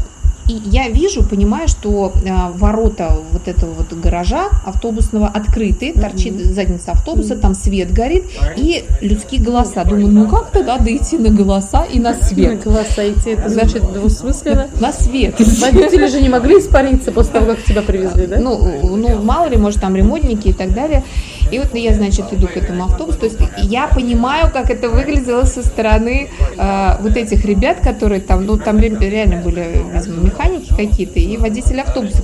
и 0.51 0.61
я 0.71 0.89
вижу, 0.89 1.23
понимаю, 1.23 1.69
что 1.69 2.13
э, 2.25 2.51
ворота 2.55 3.17
вот 3.33 3.47
этого 3.47 3.71
вот 3.73 3.93
гаража 3.93 4.49
автобусного 4.65 5.29
открыты, 5.29 5.93
торчит 5.93 6.35
mm-hmm. 6.35 6.53
задница 6.53 6.93
автобуса, 6.93 7.37
там 7.37 7.55
свет 7.55 7.93
горит 7.93 8.25
и 8.57 8.85
людские 9.01 9.41
голоса. 9.41 9.85
Думаю, 9.85 10.09
ну 10.09 10.29
как 10.29 10.51
тогда 10.51 10.79
дойти 10.79 11.19
на 11.19 11.31
голоса 11.31 11.85
и 11.85 12.01
на 12.01 12.15
свет? 12.15 12.65
На 12.65 12.73
голоса 12.73 13.09
идти, 13.09 13.31
это 13.31 13.49
значит 13.49 13.93
двусмысленно? 13.93 14.67
На 14.81 14.93
свет. 14.93 15.37
Водители 15.39 16.09
же 16.09 16.21
не 16.21 16.29
могли 16.29 16.59
испариться 16.59 17.13
после 17.13 17.35
того, 17.35 17.47
как 17.47 17.63
тебя 17.63 17.83
привезли, 17.83 18.27
да? 18.27 18.41
Ну, 18.41 18.59
ну 18.83 19.23
мало 19.23 19.49
ли, 19.49 19.57
может, 19.57 19.81
там 19.81 19.95
ремонтники 19.95 20.49
и 20.49 20.53
так 20.53 20.75
далее. 20.75 21.05
И 21.51 21.59
вот 21.59 21.75
я, 21.75 21.95
значит, 21.95 22.33
иду 22.33 22.47
к 22.47 22.57
этому 22.57 22.85
автобусу. 22.85 23.19
То 23.19 23.27
есть 23.27 23.39
я 23.59 23.87
понимаю, 23.89 24.51
как 24.53 24.71
это 24.71 24.89
выглядело 24.89 25.45
со 25.45 25.63
стороны 25.63 26.31
э, 26.57 26.97
вот 27.01 27.17
этих 27.17 27.45
ребят, 27.45 27.81
которые 27.81 28.21
там, 28.21 28.47
ну, 28.47 28.57
там 28.59 28.79
реально 28.79 29.37
были, 29.37 29.83
видимо, 29.93 30.25
механики 30.25 30.75
какие-то 30.75 31.19
и 31.19 31.37
водитель 31.37 31.81
автобуса. 31.81 32.23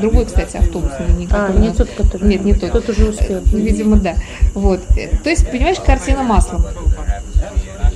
Другой, 0.00 0.26
кстати, 0.26 0.56
автобус. 0.56 0.92
Не, 1.16 1.28
а, 1.30 1.52
не 1.52 1.70
тот, 1.70 1.90
который... 1.90 2.28
Нет, 2.28 2.44
не 2.44 2.54
тот. 2.54 2.72
Тот 2.72 2.88
уже 2.88 3.10
успел. 3.10 3.40
Видимо, 3.52 3.96
да. 3.96 4.14
Вот. 4.54 4.80
То 5.22 5.30
есть, 5.30 5.50
понимаешь, 5.50 5.78
картина 5.84 6.22
маслом. 6.22 6.64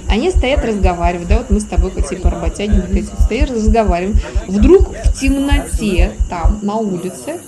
Они 0.09 0.31
стоят, 0.31 0.65
разговаривают, 0.65 1.29
да, 1.29 1.37
вот 1.39 1.51
мы 1.51 1.61
с 1.61 1.65
тобой 1.65 1.91
типа 1.91 2.31
работяги, 2.31 2.81
вот 2.81 2.91
эти 2.91 3.11
стоят, 3.23 3.51
разговариваем. 3.51 4.19
Вдруг 4.47 4.89
в 4.89 5.13
темноте 5.13 6.13
там 6.31 6.61
на 6.63 6.77
улице 6.77 7.39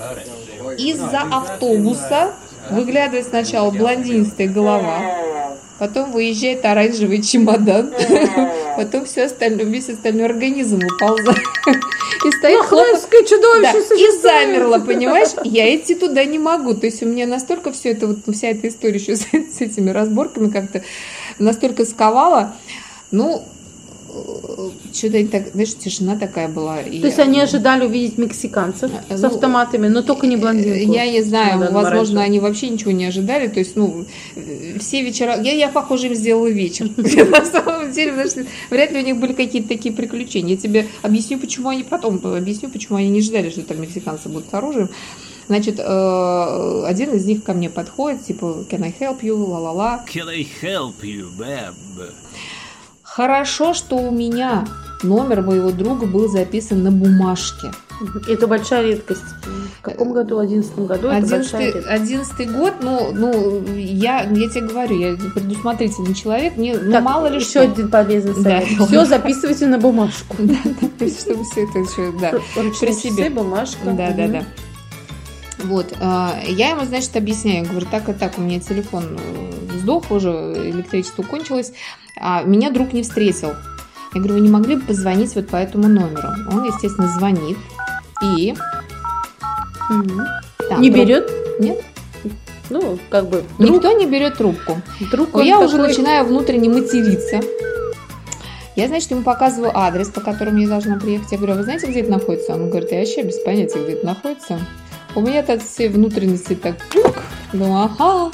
из-за 0.77 1.21
автобуса 1.21 2.33
Выглядывает 2.71 3.27
сначала 3.27 3.71
блондинистая 3.71 4.49
голова, 4.49 5.57
потом 5.79 6.13
выезжает 6.13 6.65
оранжевый 6.65 7.23
чемодан, 7.23 7.93
потом 8.77 9.07
все 9.07 9.25
остальное, 9.25 9.65
весь 9.65 9.89
остальной 9.89 10.27
организм 10.27 10.79
выползает. 10.79 11.39
И 12.25 12.31
стоит 12.33 12.61
хлопское 12.67 13.25
чудовище 13.25 13.83
да, 13.89 13.95
И 13.95 14.21
замерла, 14.21 14.79
понимаешь? 14.79 15.31
Я 15.45 15.75
идти 15.75 15.95
туда 15.95 16.23
не 16.25 16.39
могу. 16.39 16.75
То 16.75 16.87
есть 16.87 17.03
у 17.03 17.07
меня 17.07 17.27
настолько 17.27 17.73
все 17.73 17.93
это, 17.93 18.09
вот 18.09 18.19
вся 18.35 18.49
эта 18.49 18.69
история 18.69 18.97
еще 18.97 19.17
с, 19.17 19.23
с 19.23 19.61
этими 19.61 19.91
разборками 19.91 20.51
как-то 20.51 20.83
настолько 21.39 21.87
сковала. 21.87 22.55
Ну, 23.11 23.45
что-то 24.93 25.27
так, 25.27 25.49
знаешь, 25.53 25.75
тишина 25.75 26.17
такая 26.17 26.49
была. 26.49 26.79
То 26.79 26.91
есть 26.91 27.19
они 27.19 27.41
ожидали 27.41 27.85
увидеть 27.87 28.19
мексиканцев 28.19 28.91
ну, 29.09 29.17
с 29.17 29.25
автоматами, 29.25 29.89
но 29.89 30.03
только 30.03 30.27
не 30.27 30.37
блондинку. 30.37 30.93
Я 30.93 31.11
не 31.11 31.23
знаю, 31.23 31.59
Надо 31.59 31.73
возможно, 31.73 32.23
они 32.23 32.41
вообще 32.41 32.69
ничего 32.69 32.91
не 32.91 33.07
ожидали. 33.07 33.49
То 33.49 33.59
есть, 33.59 33.77
ну, 33.77 34.05
все 34.79 35.03
вечера... 35.03 35.41
Я, 35.41 35.53
я 35.53 35.69
похоже, 35.69 36.09
им 36.09 36.15
сделала 36.15 36.49
вечер. 36.49 36.89
На 36.97 37.45
самом 37.45 37.93
деле, 37.93 38.13
потому 38.13 38.31
что 38.31 38.47
вряд 38.71 38.93
ли 38.93 39.01
у 39.01 39.05
них 39.05 39.17
были 39.19 39.33
какие-то 39.33 39.69
такие 39.69 39.95
приключения. 39.95 40.55
Я 40.55 40.61
тебе 40.61 40.87
объясню, 41.03 41.39
почему 41.39 41.69
они 41.69 41.83
потом... 41.83 42.21
Объясню, 42.25 42.69
почему 42.71 42.99
они 42.99 43.09
не 43.09 43.21
ждали, 43.21 43.51
что 43.51 43.63
там 43.63 43.81
мексиканцы 43.81 44.29
будут 44.29 44.51
с 44.51 44.55
оружием. 44.55 44.89
Значит, 45.51 45.81
э, 45.81 46.85
один 46.87 47.11
из 47.11 47.27
них 47.27 47.43
ко 47.43 47.55
мне 47.55 47.69
подходит, 47.69 48.25
типа, 48.25 48.65
can 48.71 48.85
I 48.85 48.95
help 48.97 49.21
you, 49.23 49.35
ла-ла-ла. 49.35 50.05
Can 50.09 50.29
I 50.29 50.47
help 50.63 51.03
you, 51.03 51.29
babe? 51.37 51.75
Хорошо, 53.13 53.75
что 53.75 53.97
у 53.97 54.13
меня 54.13 54.65
номер 55.03 55.43
моего 55.43 55.73
друга 55.73 56.07
был 56.07 56.29
записан 56.29 56.85
на 56.85 56.93
бумажке. 56.93 57.73
Это 58.29 58.47
большая 58.47 58.85
редкость. 58.85 59.25
В 59.81 59.83
каком 59.83 60.13
году? 60.13 60.37
В 60.37 60.39
одиннадцатом 60.39 60.87
году? 60.87 61.09
Одиннадцатый 61.09 62.47
год, 62.47 62.75
ну, 62.81 63.11
ну 63.13 63.65
я, 63.75 64.21
я 64.23 64.49
тебе 64.49 64.61
говорю, 64.61 64.97
я 64.97 65.17
предусмотрительный 65.35 66.15
человек, 66.15 66.57
мне 66.57 66.79
ну, 66.79 66.93
так, 66.93 67.03
мало 67.03 67.27
ли 67.27 67.39
еще 67.39 67.51
что. 67.51 67.63
один 67.63 67.91
полезный 67.91 68.35
совет. 68.35 68.69
Да. 68.79 68.87
Все 68.87 69.05
записывайте 69.07 69.67
на 69.67 69.79
бумажку. 69.79 70.37
Да, 70.39 70.55
да, 70.65 71.09
чтобы 71.09 71.45
все 71.45 71.65
это 71.65 71.79
еще, 71.81 72.13
да, 72.21 72.31
при 72.55 72.93
себе. 72.93 73.29
бумажка. 73.29 73.91
Да, 73.91 74.13
да, 74.13 74.29
да. 74.29 74.45
Вот, 75.65 75.93
а, 76.01 76.39
я 76.47 76.71
ему, 76.71 76.85
значит, 76.85 77.17
объясняю, 77.17 77.67
говорю, 77.67 77.87
так 77.91 78.09
и 78.09 78.13
так, 78.13 78.39
у 78.39 78.41
меня 78.41 78.61
телефон 78.61 79.19
э, 79.19 79.60
сдох 79.81 80.11
уже, 80.11 80.31
электричество 80.31 81.23
кончилось, 81.23 81.73
а 82.17 82.43
меня 82.43 82.71
друг 82.71 82.93
не 82.93 83.03
встретил. 83.03 83.55
Я 84.15 84.21
говорю, 84.21 84.35
вы 84.35 84.41
не 84.41 84.49
могли 84.49 84.77
бы 84.77 84.83
позвонить 84.83 85.35
вот 85.35 85.49
по 85.49 85.57
этому 85.57 85.89
номеру? 85.89 86.29
Он, 86.51 86.65
естественно, 86.65 87.09
звонит 87.09 87.57
и... 88.23 88.55
Угу. 89.89 90.81
Не 90.81 90.91
друг... 90.91 91.05
берет? 91.05 91.31
Нет. 91.61 91.83
Ну, 92.71 92.99
как 93.09 93.29
бы... 93.29 93.45
Друг... 93.59 93.71
Никто 93.71 93.93
не 93.93 94.07
берет 94.07 94.37
трубку. 94.37 94.81
Друг 95.11 95.29
я 95.43 95.59
такой... 95.59 95.67
уже 95.67 95.79
начинаю 95.79 96.25
внутренне 96.25 96.69
материться. 96.69 97.41
Я, 98.77 98.89
значит, 98.89 99.11
ему 99.11 99.23
показываю 99.23 99.77
адрес, 99.77 100.09
по 100.09 100.21
которому 100.21 100.59
я 100.59 100.69
должна 100.69 100.99
приехать. 100.99 101.33
Я 101.33 101.39
говорю, 101.39 101.55
а 101.55 101.57
вы 101.57 101.63
знаете, 101.65 101.87
где 101.87 102.01
это 102.01 102.11
находится? 102.11 102.55
Он 102.55 102.69
говорит, 102.69 102.93
я 102.93 103.01
вообще 103.01 103.23
без 103.23 103.39
понятия, 103.41 103.83
где 103.83 103.93
это 103.93 104.07
находится. 104.07 104.61
У 105.15 105.21
меня 105.21 105.43
так 105.43 105.63
все 105.63 105.89
внутренности 105.89 106.55
так... 106.55 106.77
Думаю, 107.53 107.91
ага, 107.99 108.31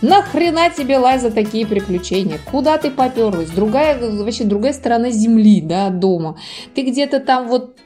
Нахрена 0.00 0.70
тебе, 0.70 0.98
Лайза, 0.98 1.30
такие 1.30 1.66
приключения? 1.66 2.38
Куда 2.50 2.78
ты 2.78 2.90
поперлась? 2.90 3.50
Другая, 3.50 3.98
вообще 3.98 4.44
другая 4.44 4.72
сторона 4.72 5.10
земли, 5.10 5.60
да, 5.60 5.90
дома. 5.90 6.38
Ты 6.74 6.82
где-то 6.82 7.18
там 7.18 7.48
вот 7.48 7.76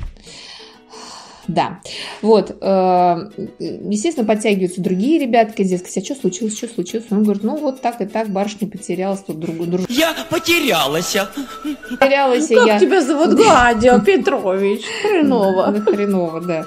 Да. 1.48 1.80
Вот. 2.20 2.56
э, 2.60 3.16
Естественно, 3.58 4.26
подтягиваются 4.26 4.80
другие 4.80 5.18
ребятки, 5.18 5.62
дескать, 5.64 5.96
а 5.98 6.04
что 6.04 6.14
случилось, 6.14 6.56
что 6.56 6.68
случилось? 6.68 7.06
Он 7.10 7.22
говорит, 7.24 7.42
ну 7.42 7.56
вот 7.56 7.80
так 7.80 8.00
и 8.00 8.06
так, 8.06 8.28
барышня 8.30 8.68
потерялась, 8.68 9.20
тут 9.20 9.38
друг, 9.40 9.56
друг 9.68 9.90
Я 9.90 10.14
потерялась. 10.30 11.16
потерялась, 11.90 12.50
и 12.50 12.54
Как 12.54 12.66
я... 12.66 12.78
тебя 12.78 13.02
зовут? 13.02 13.34
Гладио 13.34 13.98
Петрович. 14.00 14.82
Хреново. 15.02 15.72
Хреново, 15.84 16.40
да. 16.40 16.66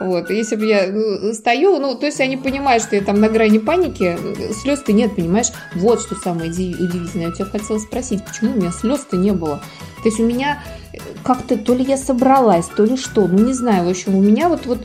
Вот. 0.00 0.30
Если 0.30 0.56
бы 0.56 0.66
я 0.66 0.86
ну, 0.90 1.32
стою, 1.32 1.78
ну, 1.78 1.94
то 1.94 2.06
есть 2.06 2.20
они 2.20 2.36
понимают, 2.36 2.82
что 2.82 2.96
я 2.96 3.02
там 3.02 3.20
на 3.20 3.28
грани 3.28 3.58
паники, 3.58 4.16
слез-то 4.62 4.92
нет, 4.92 5.14
понимаешь? 5.16 5.48
Вот 5.74 6.00
что 6.00 6.14
самое 6.16 6.50
уди- 6.50 6.74
удивительное. 6.74 7.26
Я 7.28 7.32
тебя 7.32 7.44
хотела 7.46 7.78
спросить, 7.78 8.24
почему 8.24 8.52
у 8.52 8.56
меня 8.56 8.70
слез-то 8.70 9.16
не 9.16 9.32
было? 9.32 9.60
То 10.02 10.08
есть 10.08 10.18
у 10.18 10.26
меня 10.26 10.62
э, 10.66 10.81
как-то, 11.24 11.56
то 11.56 11.74
ли 11.74 11.84
я 11.84 11.96
собралась, 11.96 12.66
то 12.66 12.84
ли 12.84 12.96
что, 12.96 13.26
ну, 13.26 13.38
не 13.38 13.52
знаю, 13.52 13.86
в 13.86 13.90
общем, 13.90 14.14
у 14.16 14.20
меня 14.20 14.48
вот, 14.48 14.66
вот, 14.66 14.80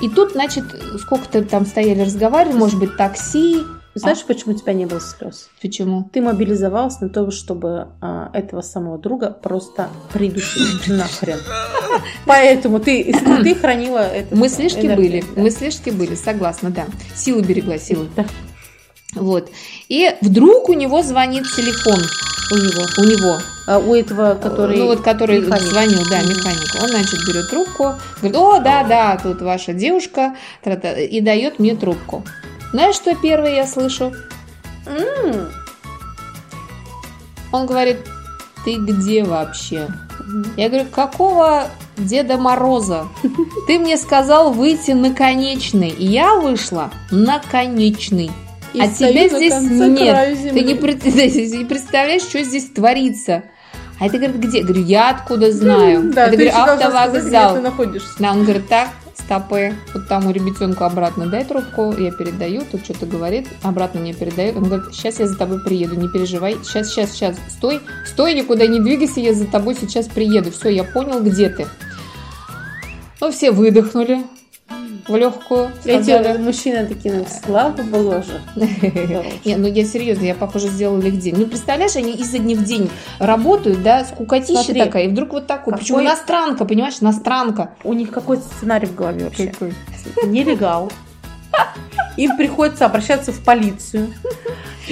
и 0.00 0.08
тут, 0.08 0.32
значит, 0.32 0.64
сколько-то 0.98 1.42
там 1.44 1.66
стояли, 1.66 2.02
разговаривали, 2.02 2.56
может 2.56 2.78
быть, 2.78 2.96
такси, 2.96 3.58
Знаешь, 3.94 4.24
почему 4.24 4.54
у 4.54 4.58
тебя 4.58 4.72
не 4.72 4.86
было 4.86 5.00
слез? 5.00 5.50
почему? 5.60 6.08
Ты 6.12 6.22
мобилизовался 6.22 7.04
на 7.04 7.08
то, 7.10 7.30
чтобы 7.30 7.88
а, 8.00 8.30
этого 8.32 8.62
самого 8.62 8.98
друга 8.98 9.30
просто 9.30 9.90
придушить 10.12 10.86
нахрен. 10.88 11.38
Поэтому 12.24 12.80
ты, 12.80 13.14
ты 13.42 13.54
хранила 13.54 13.98
это. 13.98 14.34
Мыслишки 14.34 14.86
энергию, 14.86 14.96
были, 14.96 15.24
да. 15.36 15.42
мыслишки 15.42 15.90
были, 15.90 16.14
согласна, 16.14 16.70
да. 16.70 16.86
Силы 17.14 17.42
берегла, 17.42 17.78
силы. 17.78 18.08
Вот. 19.14 19.50
И 19.88 20.14
вдруг 20.20 20.68
у 20.68 20.74
него 20.74 21.02
звонит 21.02 21.44
телефон. 21.54 22.00
у 22.50 22.56
него. 22.56 22.86
У 22.98 23.04
него. 23.04 23.38
А 23.66 23.78
у 23.78 23.94
этого, 23.94 24.34
который... 24.34 24.76
ну, 24.76 24.86
вот 24.86 25.02
который 25.02 25.40
механик. 25.40 25.62
звонил, 25.62 26.02
да, 26.10 26.20
механик. 26.22 26.82
Он, 26.82 26.88
значит, 26.88 27.20
берет 27.26 27.48
трубку, 27.48 27.94
говорит, 28.20 28.36
о, 28.36 28.58
да, 28.58 28.82
да, 28.84 29.18
тут 29.22 29.40
ваша 29.40 29.72
девушка, 29.72 30.34
тра-та», 30.62 30.92
и 30.92 31.20
дает 31.20 31.58
мне 31.58 31.76
трубку. 31.76 32.24
Знаешь, 32.72 32.96
что 32.96 33.14
первое 33.14 33.54
я 33.54 33.66
слышу? 33.66 34.12
Он 37.52 37.66
говорит, 37.66 37.98
ты 38.64 38.76
где 38.76 39.24
вообще? 39.24 39.88
Я 40.56 40.68
говорю, 40.68 40.86
какого 40.90 41.68
Деда 41.96 42.38
Мороза? 42.38 43.08
Ты 43.66 43.78
мне 43.78 43.96
сказал 43.96 44.52
выйти 44.52 44.92
на 44.92 45.12
конечный. 45.12 45.90
И 45.90 46.06
я 46.06 46.36
вышла 46.36 46.90
на 47.10 47.40
конечный. 47.50 48.30
И 48.74 48.80
а 48.80 48.88
тебя 48.88 49.28
здесь 49.28 49.54
нет. 49.60 50.52
Ты 50.52 50.60
не, 50.62 50.74
представляешь, 50.74 52.22
что 52.22 52.42
здесь 52.42 52.70
творится. 52.70 53.44
А 54.00 54.06
это 54.06 54.18
говорит, 54.18 54.36
где? 54.36 54.62
Говорю, 54.62 54.84
я 54.84 55.10
откуда 55.10 55.52
знаю. 55.52 56.02
Да, 56.14 56.26
это, 56.26 56.36
ты 56.36 56.36
говорю, 56.36 56.50
сказать, 56.50 56.82
автовокзал. 56.82 57.54
ты 57.54 57.60
находишься. 57.60 58.08
Да, 58.18 58.32
он 58.32 58.42
говорит, 58.42 58.68
так, 58.68 58.88
стопы, 59.14 59.74
вот 59.94 60.08
там 60.08 60.26
у 60.26 60.32
ребятенка 60.32 60.86
обратно 60.86 61.26
дай 61.26 61.44
трубку, 61.44 61.94
я 61.96 62.10
передаю, 62.10 62.62
тут 62.70 62.84
что-то 62.84 63.06
говорит, 63.06 63.46
обратно 63.62 64.00
мне 64.00 64.12
передает. 64.12 64.56
Он 64.56 64.64
говорит, 64.64 64.92
сейчас 64.92 65.20
я 65.20 65.26
за 65.26 65.36
тобой 65.36 65.62
приеду, 65.62 65.94
не 65.94 66.08
переживай, 66.08 66.56
сейчас, 66.64 66.88
сейчас, 66.88 67.12
сейчас, 67.12 67.36
стой, 67.48 67.80
стой, 68.06 68.34
никуда 68.34 68.66
не 68.66 68.80
двигайся, 68.80 69.20
я 69.20 69.34
за 69.34 69.46
тобой 69.46 69.76
сейчас 69.80 70.08
приеду. 70.08 70.50
Все, 70.50 70.70
я 70.70 70.84
понял, 70.84 71.22
где 71.22 71.48
ты. 71.48 71.66
Ну, 73.20 73.30
все 73.30 73.52
выдохнули 73.52 74.24
в 75.08 75.16
легкую, 75.16 75.70
Эти 75.84 76.38
мужчины 76.38 76.86
такие, 76.86 77.14
ну, 77.14 77.26
слава 77.44 77.82
богу 77.82 78.22
же. 78.22 78.40
Не, 79.44 79.56
ну 79.56 79.66
я 79.66 79.84
серьезно, 79.84 80.24
я, 80.24 80.34
похоже, 80.34 80.68
сделала 80.68 81.02
их 81.02 81.18
день. 81.18 81.34
Ну, 81.36 81.46
представляешь, 81.46 81.96
они 81.96 82.12
изо 82.12 82.38
дня 82.38 82.56
в 82.56 82.64
день 82.64 82.90
работают, 83.18 83.82
да, 83.82 84.04
скукотища 84.04 84.74
такая, 84.74 85.04
и 85.04 85.08
вдруг 85.08 85.32
вот 85.32 85.46
так 85.46 85.66
вот. 85.66 85.76
Причем 85.76 85.96
какой- 85.96 86.06
иностранка, 86.06 86.64
понимаешь, 86.64 86.96
иностранка. 87.00 87.70
У 87.84 87.92
них 87.92 88.10
какой-то 88.10 88.42
сценарий 88.56 88.86
в 88.86 88.94
голове 88.94 89.24
вообще. 89.24 89.52
Нелегал. 90.24 90.92
Им 92.16 92.36
приходится 92.36 92.86
обращаться 92.86 93.32
в 93.32 93.42
полицию. 93.44 94.12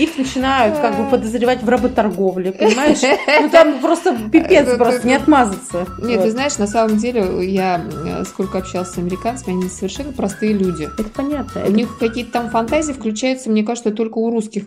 Их 0.00 0.16
начинают 0.16 0.78
как 0.78 0.96
бы 0.96 1.04
подозревать 1.10 1.62
в 1.62 1.68
работорговле, 1.68 2.52
понимаешь? 2.52 2.98
Ну 3.40 3.48
там 3.48 3.80
просто 3.80 4.16
пипец, 4.32 4.66
просто 4.76 5.06
не 5.06 5.14
отмазаться. 5.14 5.86
Нет, 6.02 6.22
ты 6.22 6.30
знаешь, 6.30 6.56
на 6.58 6.66
самом 6.66 6.96
деле, 6.96 7.44
я 7.46 7.82
э, 8.06 8.24
сколько 8.24 8.58
общалась 8.58 8.90
с 8.90 8.98
американцами, 8.98 9.52
они 9.54 9.68
совершенно 9.68 10.12
простые 10.12 10.52
люди. 10.52 10.88
Это 10.98 11.08
понятно. 11.14 11.64
У 11.66 11.70
них 11.70 11.98
какие-то 11.98 12.32
там 12.32 12.50
фантазии 12.50 12.92
включаются, 12.92 13.50
мне 13.50 13.62
кажется, 13.62 13.90
только 13.90 14.18
у 14.18 14.30
русских. 14.30 14.64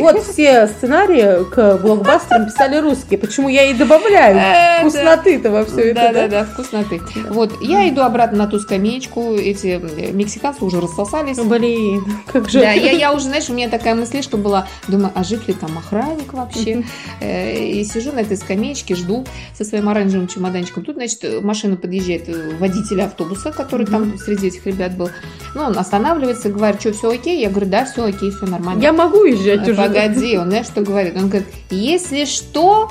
Вот 0.00 0.22
все 0.30 0.66
сценарии 0.66 1.44
к 1.50 1.78
блокбастерам 1.78 2.46
писали 2.46 2.76
русские. 2.76 3.18
Почему 3.18 3.48
я 3.48 3.64
и 3.64 3.74
добавляю 3.74 4.36
Это- 4.36 4.88
вкусноты-то 4.88 5.50
во 5.50 5.64
все 5.64 5.90
это, 5.90 6.00
да, 6.00 6.12
да? 6.12 6.28
да, 6.28 6.44
вкусноты. 6.44 7.00
Вот, 7.30 7.52
я 7.62 7.88
иду 7.88 8.02
обратно 8.02 8.38
на 8.38 8.46
ту 8.46 8.58
скамеечку, 8.58 9.34
эти 9.34 9.80
э, 9.82 10.12
мексиканцы 10.12 10.64
уже 10.64 10.80
рассосались. 10.80 11.38
Блин, 11.38 12.04
как 12.32 12.48
же. 12.50 12.60
Да, 12.60 12.72
я, 12.72 12.90
я 12.92 13.12
уже, 13.12 13.26
знаешь, 13.26 13.48
у 13.48 13.54
меня 13.54 13.68
такая 13.68 13.94
мыслишка 13.94 14.36
была, 14.36 14.65
думаю, 14.88 15.12
а 15.14 15.24
жив 15.24 15.46
ли 15.48 15.54
там 15.54 15.76
охранник 15.78 16.32
вообще? 16.32 16.84
Э, 17.20 17.64
И 17.66 17.84
сижу 17.84 18.12
на 18.12 18.20
этой 18.20 18.36
скамеечке, 18.36 18.94
жду 18.94 19.24
со 19.56 19.64
своим 19.64 19.88
оранжевым 19.88 20.28
чемоданчиком. 20.28 20.84
Тут, 20.84 20.96
значит, 20.96 21.42
машина 21.42 21.76
подъезжает 21.76 22.28
э, 22.28 22.56
водитель 22.58 23.02
автобуса, 23.02 23.52
который 23.52 23.86
там 23.86 24.18
среди 24.18 24.48
этих 24.48 24.66
ребят 24.66 24.96
был. 24.96 25.10
Ну, 25.54 25.62
он 25.62 25.78
останавливается, 25.78 26.48
говорит, 26.48 26.80
что, 26.80 26.92
все 26.92 27.10
окей? 27.10 27.40
Я 27.40 27.50
говорю, 27.50 27.66
да, 27.66 27.84
все 27.84 28.04
окей, 28.04 28.30
все 28.30 28.46
нормально. 28.46 28.80
Я 28.82 28.92
могу 28.92 29.18
уезжать 29.18 29.66
Э, 29.66 29.72
уже. 29.72 29.82
Погоди, 29.82 30.38
он 30.38 30.48
знаешь, 30.48 30.66
что 30.66 30.80
говорит? 30.82 31.16
Он 31.16 31.28
говорит, 31.28 31.48
если 31.70 32.24
что, 32.24 32.90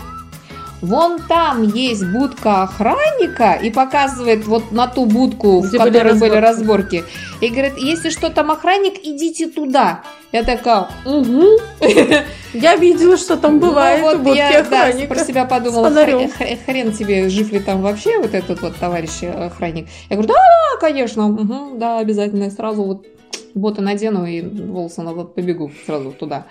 вон 0.81 1.19
там 1.27 1.63
есть 1.63 2.05
будка 2.05 2.63
охранника 2.63 3.53
и 3.53 3.69
показывает 3.69 4.45
вот 4.45 4.71
на 4.71 4.87
ту 4.87 5.05
будку, 5.05 5.61
в 5.61 5.67
Где 5.67 5.79
были 5.79 5.93
которой 5.93 6.19
были 6.19 6.35
разборки. 6.35 6.95
разборки. 6.97 7.03
И 7.41 7.49
говорит, 7.49 7.77
если 7.77 8.09
что 8.09 8.29
там 8.29 8.51
охранник, 8.51 8.95
идите 9.03 9.47
туда. 9.47 10.01
Я 10.31 10.43
такая, 10.43 10.87
угу. 11.05 11.59
Я 12.53 12.75
видела, 12.75 13.17
что 13.17 13.37
там 13.37 13.59
бывает 13.59 14.01
ну, 14.01 14.23
вот 14.23 14.35
я 14.35 14.63
да, 14.63 14.91
про 15.07 15.19
себя 15.19 15.45
подумала, 15.45 15.89
хрен 15.89 16.91
тебе, 16.93 17.29
жив 17.29 17.51
ли 17.51 17.59
там 17.59 17.81
вообще 17.81 18.17
вот 18.17 18.33
этот 18.33 18.61
вот 18.61 18.75
товарищ 18.77 19.23
э, 19.23 19.31
охранник. 19.31 19.87
Я 20.09 20.15
говорю, 20.15 20.33
да, 20.33 20.79
конечно, 20.79 21.27
мгм, 21.27 21.79
да, 21.79 21.99
обязательно. 21.99 22.49
Сразу 22.49 22.83
вот 22.83 23.05
боты 23.53 23.81
надену 23.81 24.25
и 24.25 24.41
волосы 24.41 25.01
назад 25.01 25.35
побегу 25.35 25.71
сразу 25.85 26.11
туда. 26.11 26.45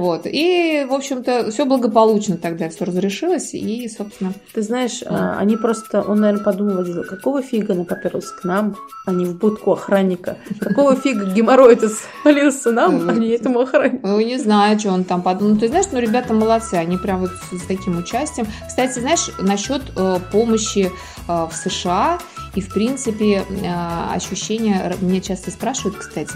Вот. 0.00 0.22
И, 0.24 0.86
в 0.88 0.94
общем-то, 0.94 1.50
все 1.50 1.66
благополучно 1.66 2.38
тогда 2.38 2.70
все 2.70 2.86
разрешилось. 2.86 3.52
И, 3.52 3.86
собственно, 3.86 4.32
Ты 4.54 4.62
знаешь, 4.62 5.02
а, 5.04 5.36
они 5.38 5.58
просто, 5.58 6.00
он, 6.00 6.20
наверное, 6.20 6.42
подумал, 6.42 6.76
водитель, 6.76 7.04
какого 7.04 7.42
фига 7.42 7.74
она 7.74 7.84
поперлась 7.84 8.30
к 8.30 8.42
нам, 8.44 8.76
а 9.04 9.12
не 9.12 9.26
в 9.26 9.36
будку 9.36 9.72
охранника? 9.72 10.38
Какого 10.58 10.96
фига 10.96 11.26
геморрой 11.26 11.74
это 11.74 11.90
свалился 11.90 12.72
нам, 12.72 13.10
а 13.10 13.12
не 13.12 13.28
этому 13.28 13.60
охраннику? 13.60 14.06
ну, 14.06 14.20
не 14.20 14.38
знаю, 14.38 14.80
что 14.80 14.88
он 14.88 15.04
там 15.04 15.20
подумал. 15.20 15.58
Ты 15.58 15.68
знаешь, 15.68 15.88
ну, 15.92 15.98
ребята 15.98 16.32
молодцы, 16.32 16.76
они 16.76 16.96
прям 16.96 17.20
вот 17.20 17.32
с, 17.32 17.62
с 17.62 17.66
таким 17.66 17.98
участием. 17.98 18.46
Кстати, 18.66 19.00
знаешь, 19.00 19.28
насчет 19.38 19.82
э, 19.98 20.16
помощи 20.32 20.90
э, 21.28 21.46
в 21.46 21.52
США 21.54 22.18
и, 22.54 22.60
в 22.60 22.72
принципе, 22.72 23.44
э, 23.48 24.14
ощущения, 24.14 24.80
р- 24.82 24.96
меня 25.00 25.20
часто 25.20 25.50
спрашивают, 25.50 25.96
кстати, 25.98 26.34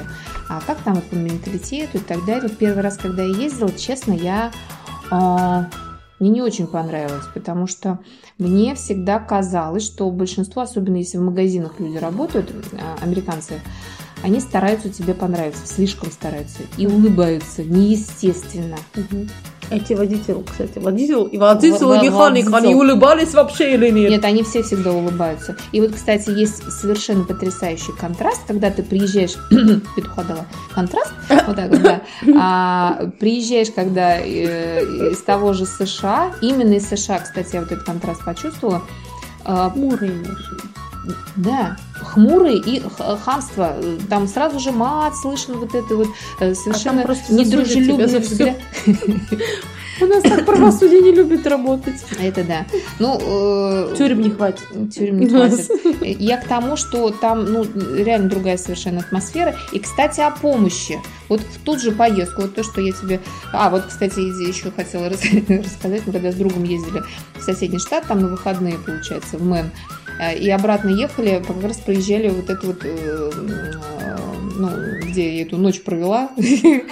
а 0.48 0.60
как 0.60 0.78
там 0.82 1.00
по 1.00 1.14
менталитету 1.14 1.98
и 1.98 2.00
так 2.00 2.24
далее. 2.24 2.48
Первый 2.48 2.82
раз, 2.82 2.96
когда 2.96 3.22
я 3.22 3.34
ездила, 3.36 3.72
честно, 3.72 4.12
я... 4.12 4.52
э, 5.10 5.64
мне 6.20 6.30
не 6.30 6.42
очень 6.42 6.68
понравилось, 6.68 7.24
потому 7.34 7.66
что 7.66 7.98
мне 8.38 8.76
всегда 8.76 9.18
казалось, 9.18 9.84
что 9.84 10.08
большинство, 10.10 10.62
особенно 10.62 10.96
если 10.96 11.18
в 11.18 11.22
магазинах 11.22 11.80
люди 11.80 11.96
работают, 11.98 12.50
э, 12.50 12.78
американцы, 13.02 13.60
они 14.22 14.40
стараются 14.40 14.88
тебе 14.88 15.12
понравиться, 15.12 15.66
слишком 15.66 16.10
стараются 16.10 16.62
и 16.78 16.86
улыбаются 16.86 17.62
неестественно. 17.64 18.78
Эти 19.76 19.92
водители, 19.94 20.36
кстати, 20.48 20.78
водитель 20.78 21.28
и 21.32 21.38
водитель 21.38 21.84
Во- 21.84 21.96
и 21.96 22.08
механик, 22.08 22.50
водитель. 22.50 22.72
они 22.72 22.74
улыбались 22.74 23.34
вообще 23.34 23.74
или 23.74 23.90
нет? 23.90 24.10
Нет, 24.10 24.24
они 24.24 24.42
все 24.42 24.62
всегда 24.62 24.92
улыбаются. 24.92 25.56
И 25.72 25.80
вот, 25.80 25.92
кстати, 25.92 26.30
есть 26.30 26.62
совершенно 26.72 27.24
потрясающий 27.24 27.92
контраст, 27.92 28.40
когда 28.46 28.70
ты 28.70 28.82
приезжаешь, 28.82 29.34
петуха 29.96 30.22
дала, 30.24 30.46
контраст, 30.74 31.12
вот 31.46 31.56
так 31.56 31.70
вот, 31.70 31.82
да, 31.82 32.00
А, 32.38 33.10
приезжаешь, 33.18 33.68
когда 33.74 34.18
э, 34.20 34.82
из 35.12 35.18
того 35.22 35.52
же 35.52 35.66
США, 35.66 36.32
именно 36.40 36.74
из 36.74 36.88
США, 36.88 37.18
кстати, 37.20 37.54
я 37.54 37.60
вот 37.60 37.72
этот 37.72 37.84
контраст 37.84 38.24
почувствовала, 38.24 38.82
Хмурый 39.44 40.08
имеешь. 40.08 40.50
Да, 41.36 41.76
хмурый 42.04 42.58
и 42.58 42.82
хамство. 43.24 43.76
Там 44.08 44.28
сразу 44.28 44.60
же 44.60 44.72
мат 44.72 45.16
слышно, 45.16 45.54
вот 45.54 45.74
это 45.74 45.96
вот 45.96 46.08
э, 46.40 46.54
совершенно 46.54 47.02
А 47.02 47.04
просто 47.04 47.32
недружелюбный 47.34 48.18
взгляд. 48.18 48.56
У 50.00 50.06
нас 50.06 50.22
так 50.22 50.44
правосудие 50.44 51.00
не 51.00 51.12
любит 51.12 51.46
работать. 51.46 52.04
Это 52.20 52.42
да. 52.42 52.66
Ну, 52.98 53.18
э, 53.20 53.94
Тюрем 53.96 54.22
не 54.22 54.30
хватит. 54.30 54.64
тюрем 54.92 55.20
не 55.20 55.28
хватит. 55.28 55.70
Я 56.02 56.38
к 56.38 56.48
тому, 56.48 56.76
что 56.76 57.10
там, 57.10 57.44
ну, 57.44 57.64
реально 57.96 58.28
другая 58.28 58.56
совершенно 58.56 59.00
атмосфера. 59.00 59.54
И, 59.72 59.78
кстати, 59.78 60.20
о 60.20 60.30
помощи. 60.30 61.00
Вот 61.28 61.40
в 61.40 61.60
ту 61.64 61.78
же 61.78 61.92
поездку, 61.92 62.42
вот 62.42 62.54
то, 62.54 62.64
что 62.64 62.80
я 62.80 62.92
тебе... 62.92 63.20
А, 63.52 63.70
вот, 63.70 63.84
кстати, 63.84 64.18
еще 64.18 64.70
хотела 64.72 65.08
рас- 65.08 65.22
рассказать. 65.48 66.02
Мы 66.06 66.12
когда 66.12 66.32
с 66.32 66.34
другом 66.34 66.64
ездили 66.64 67.02
в 67.38 67.42
соседний 67.42 67.78
штат, 67.78 68.06
там 68.06 68.20
на 68.20 68.28
выходные, 68.28 68.78
получается, 68.78 69.38
в 69.38 69.44
Мэн, 69.44 69.70
и 70.32 70.48
обратно 70.50 70.88
ехали, 70.90 71.42
как 71.46 71.62
раз 71.62 71.76
проезжали 71.78 72.28
вот 72.28 72.48
это 72.50 72.66
вот, 72.66 72.84
э, 72.84 72.88
э, 72.88 74.16
ну, 74.56 74.68
где 75.02 75.36
я 75.36 75.42
эту 75.42 75.56
ночь 75.56 75.82
провела. 75.82 76.30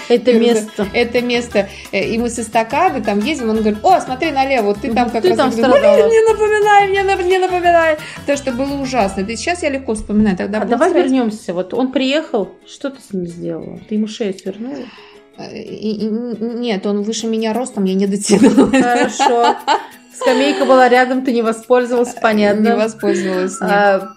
Это 0.08 0.32
место. 0.38 0.86
Это 0.92 1.22
место. 1.22 1.68
Э, 1.92 2.04
И 2.04 2.18
мы 2.18 2.28
с 2.28 2.38
эстакады 2.38 3.00
там 3.02 3.20
ездим, 3.20 3.50
он 3.50 3.56
говорит, 3.56 3.78
о, 3.84 4.00
смотри 4.00 4.30
налево, 4.32 4.66
вот 4.66 4.80
ты 4.80 4.92
там 4.92 5.10
как 5.10 5.22
Ты 5.22 5.28
раз... 5.30 5.38
там 5.38 5.50
Я 5.50 5.56
говорю, 5.56 5.72
страдала. 5.76 5.96
«Блин, 5.96 6.08
не 6.10 6.32
напоминай, 6.32 6.88
мне, 6.88 7.00
нап- 7.02 7.24
не 7.24 7.38
напоминай. 7.38 7.96
То, 8.26 8.36
что 8.36 8.52
было 8.52 8.74
ужасно. 8.80 9.20
Это 9.22 9.36
сейчас 9.36 9.62
я 9.62 9.70
легко 9.70 9.94
вспоминаю. 9.94 10.36
Тогда 10.36 10.60
А 10.62 10.64
давай 10.64 10.92
вернемся. 10.92 11.54
Вот 11.54 11.72
он 11.74 11.92
приехал, 11.92 12.50
что 12.66 12.90
ты 12.90 12.98
с 13.00 13.12
ним 13.12 13.26
сделала? 13.26 13.78
Ты 13.88 13.94
ему 13.94 14.06
шею 14.08 14.34
свернула? 14.34 14.78
Э, 15.38 15.56
и- 15.56 16.06
и- 16.06 16.10
Нет, 16.40 16.84
он 16.86 17.02
выше 17.02 17.26
меня 17.26 17.52
ростом, 17.54 17.84
я 17.84 17.94
не 17.94 18.06
дотянула. 18.06 18.70
Хорошо. 18.70 19.56
Скамейка 20.14 20.64
была 20.64 20.88
рядом, 20.88 21.24
ты 21.24 21.32
не 21.32 21.42
воспользовалась, 21.42 22.14
Не 22.14 22.20
понятно. 22.20 22.76
воспользовалась. 22.76 23.60
нет. 23.60 23.70
А, 23.70 24.12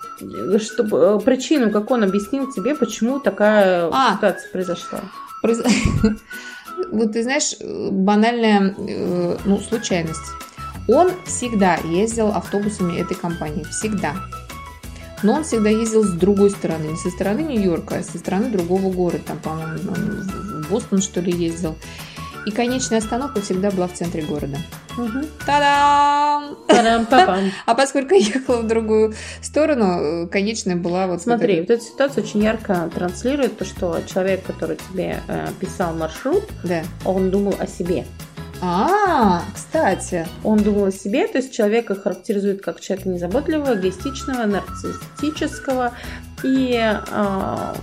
чтобы, 0.60 0.98
э, 0.98 1.20
причину, 1.24 1.72
как 1.72 1.90
он 1.92 2.04
объяснил 2.04 2.52
тебе, 2.52 2.76
почему 2.76 3.20
такая 3.20 3.90
А. 3.92 4.16
ситуация 4.16 4.50
произошла? 4.52 5.00
Произ- 5.44 5.66
Вот 6.92 7.14
ты 7.14 7.24
знаешь, 7.24 7.56
э, 7.60 7.90
банальная 7.92 8.76
э, 8.78 9.38
ну, 9.46 9.60
случайность. 9.60 10.20
Он 10.88 11.10
всегда 11.26 11.76
ездил 11.86 12.28
автобусами 12.30 13.00
этой 13.00 13.16
компании. 13.16 13.64
Всегда. 13.72 14.14
Но 15.24 15.34
он 15.34 15.44
всегда 15.44 15.70
ездил 15.70 16.04
с 16.04 16.12
другой 16.12 16.52
стороны. 16.52 16.88
Не 16.88 16.98
со 16.98 17.10
стороны 17.10 17.40
Нью-Йорка, 17.40 17.96
а 18.00 18.04
со 18.04 18.18
стороны 18.18 18.50
другого 18.50 18.92
города. 18.92 19.24
Там, 19.26 19.40
по-моему, 19.40 19.78
в 19.80 20.70
Бостон, 20.70 21.02
что 21.02 21.22
ли, 21.22 21.32
ездил. 21.32 21.76
И 22.46 22.52
конечная 22.52 23.00
остановка 23.00 23.42
всегда 23.42 23.72
была 23.72 23.88
в 23.88 23.94
центре 23.94 24.22
города. 24.22 24.58
Мгм. 24.98 25.26
Та-дам! 25.46 26.56
Тарам-папам. 26.68 27.52
А 27.66 27.74
поскольку 27.76 28.14
я 28.14 28.20
ехала 28.20 28.62
в 28.62 28.68
другую 28.68 29.14
сторону, 29.42 30.24
э, 30.24 30.28
конечная 30.28 30.76
была 30.76 31.08
вот... 31.08 31.22
Смотри, 31.22 31.60
вот 31.60 31.70
эта 31.70 31.84
ситуация 31.84 32.24
очень 32.24 32.44
ярко 32.44 32.90
транслирует 32.94 33.58
то, 33.58 33.66
что 33.66 34.00
человек, 34.06 34.44
который 34.46 34.78
тебе 34.78 35.22
э, 35.28 35.48
писал 35.60 35.94
маршрут, 35.96 36.44
Да. 36.64 36.84
он 37.04 37.32
думал 37.32 37.56
о 37.60 37.68
себе. 37.68 38.06
А, 38.62 39.44
кстати. 39.54 40.26
Он 40.44 40.60
думал 40.60 40.86
о 40.86 40.92
себе, 40.92 41.28
то 41.28 41.40
есть 41.40 41.54
человека 41.54 41.96
характеризует 41.96 42.62
как 42.62 42.80
человека 42.80 43.10
незаботливого, 43.10 43.76
эгоистичного, 43.76 44.46
нарциссического 44.46 45.94
и 46.44 46.80
а, 47.12 47.76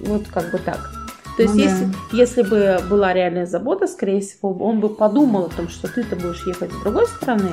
вот 0.00 0.26
как 0.32 0.50
бы 0.50 0.58
так. 0.58 1.03
То 1.36 1.42
есть, 1.42 1.54
Ну 1.54 1.62
да. 1.62 1.70
если, 1.70 1.88
если 2.12 2.42
бы 2.42 2.78
была 2.88 3.12
реальная 3.12 3.46
забота, 3.46 3.86
скорее 3.86 4.20
всего, 4.20 4.52
он 4.64 4.80
бы 4.80 4.88
подумал 4.88 5.46
о 5.46 5.48
том, 5.48 5.68
что 5.68 5.88
ты-то 5.92 6.14
будешь 6.16 6.46
ехать 6.46 6.72
с 6.72 6.82
другой 6.82 7.06
стороны, 7.06 7.50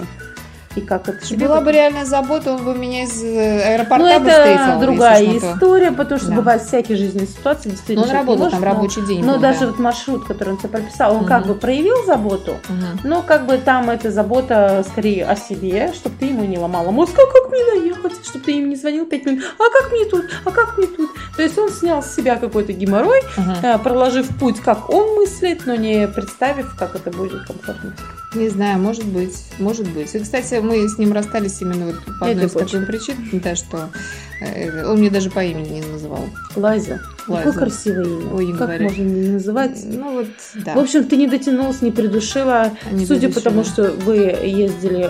и 0.76 0.82
как 0.82 1.08
это 1.10 1.26
тебе 1.26 1.48
была 1.48 1.62
бы- 1.62 1.72
реальная 1.72 2.06
забота, 2.06 2.54
он 2.54 2.64
бы 2.64 2.74
меня 2.76 3.04
из 3.04 3.24
э, 3.24 3.74
аэропорта 3.76 4.04
Ну, 4.04 4.20
бы 4.20 4.30
это 4.30 4.40
встретил. 4.40 4.80
другая 4.82 5.38
история, 5.38 5.92
потому 5.92 6.20
что 6.20 6.30
Да. 6.30 6.36
бывают 6.36 6.64
всякие 6.64 6.98
жизненные 6.98 7.28
ситуации. 7.28 7.70
Но 7.70 7.72
Действительно, 7.76 8.02
он 8.04 8.10
человек 8.10 8.28
не 8.28 8.34
работал 8.36 8.50
там 8.52 8.60
может, 8.60 8.66
но- 8.68 8.76
рабочий 8.76 9.02
день. 9.08 9.26
Но 9.26 9.34
был, 9.34 9.40
даже 9.42 9.60
да. 9.62 9.68
вот 9.68 9.80
маршрут, 9.80 10.26
который 10.28 10.50
он 10.52 10.58
тебе 10.58 10.70
прописал, 10.70 11.16
он 11.16 11.26
как 11.26 11.42
Мгм. 11.46 11.54
бы 11.54 11.56
проявил 11.60 12.06
заботу, 12.06 12.56
Мгм. 12.70 13.00
но 13.04 13.22
как 13.22 13.46
бы 13.46 13.58
там 13.58 13.90
эта 13.90 14.12
забота 14.12 14.86
скорее 14.90 15.26
о 15.26 15.36
себе, 15.36 15.92
чтобы 15.94 16.16
ты 16.20 16.26
ему 16.26 16.44
не 16.46 16.58
ломала 16.58 16.92
мозг, 16.92 17.14
а 17.18 17.26
как 17.32 17.52
мне 17.52 17.64
доехать, 17.66 18.26
чтобы 18.26 18.46
ты 18.46 18.52
им 18.60 18.70
не 18.70 18.76
звонил 18.76 19.06
пять 19.06 19.26
минут, 19.26 19.44
а 19.58 19.64
как 19.82 19.92
мне 19.92 20.06
тут, 20.06 20.26
а 20.46 20.52
как 20.52 20.78
мне 20.78 20.88
тут. 20.88 21.10
То 21.36 21.44
есть 21.44 21.58
он 21.58 21.70
снял 21.70 22.02
с 22.04 22.14
себя 22.16 22.36
какой-то 22.38 22.74
геморрой, 22.74 23.22
э, 23.64 23.78
проложив 23.80 24.28
путь, 24.40 24.60
как 24.60 24.90
он 24.90 25.16
мыслит, 25.16 25.66
но 25.66 25.76
не 25.76 26.08
представив, 26.08 26.76
как 26.78 26.96
это 26.96 27.10
будет 27.12 27.46
комфортно. 27.46 27.94
Не 28.34 28.48
знаю, 28.50 28.80
может 28.80 29.06
быть, 29.06 29.38
может 29.60 29.88
быть. 29.90 30.14
И, 30.16 30.20
кстати, 30.20 30.61
мы 30.62 30.88
с 30.88 30.98
ним 30.98 31.14
расстались 31.14 31.62
именно 31.62 31.88
вот 31.88 31.96
по 32.20 32.28
одной 32.28 32.46
из 32.46 32.52
почве. 32.52 32.86
причин, 32.86 33.16
да, 33.34 33.56
что 33.56 33.90
э, 34.42 34.86
он 34.86 35.00
мне 35.00 35.10
даже 35.10 35.30
по 35.30 35.44
имени 35.44 35.80
не 35.80 35.82
называл. 35.82 36.26
Лайза, 36.56 37.02
какое 37.20 37.44
Лайза. 37.44 37.60
красивое 37.60 38.06
имя. 38.06 38.34
Ой, 38.34 38.48
как 38.52 38.58
говори. 38.60 38.84
можно 38.86 39.02
не 39.02 39.30
называть? 39.30 39.82
Ну 39.86 40.14
вот, 40.14 40.28
да. 40.66 40.74
В 40.76 40.80
общем, 40.80 41.04
ты 41.06 41.16
не 41.18 41.28
дотянулась, 41.28 41.82
не 41.82 41.92
придушила. 41.92 42.72
Не 42.92 43.06
Судя 43.06 43.30
по 43.30 43.40
тому, 43.42 43.64
что 43.64 43.92
вы 43.92 44.16
ездили 44.18 45.10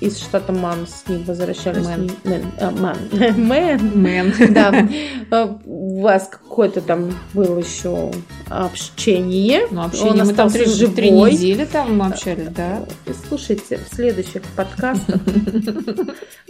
из 0.00 0.18
штата 0.18 0.50
Мэн, 0.52 0.86
с 0.86 1.08
ним 1.08 1.24
возвращались. 1.24 1.84
Мэн. 1.86 2.10
не- 2.24 2.30
Мэн. 2.30 2.42
А. 2.58 2.70
Мэн. 3.36 3.90
Мэн. 3.94 4.32
Да. 4.50 4.88
У 6.00 6.02
вас 6.02 6.30
какое-то 6.30 6.80
там 6.80 7.12
было 7.34 7.58
еще 7.58 8.10
общение. 8.48 9.66
Ну, 9.70 9.80
Он 9.80 9.86
общение 9.88 10.24
мы 10.24 10.32
там 10.32 10.48
три, 10.48 10.64
три 10.64 11.10
живой. 11.10 11.32
недели 11.32 11.66
там 11.66 12.00
общались, 12.00 12.48
да. 12.48 12.78
И 13.04 13.10
Слушайте 13.28 13.76
в 13.78 13.94
следующих 13.94 14.40
подкастах 14.56 15.20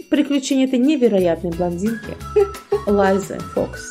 приключения 0.09 0.67
этой 0.67 0.79
невероятной 0.79 1.51
блондинки 1.51 2.15
Лайзы 2.87 3.39
Фокс. 3.53 3.89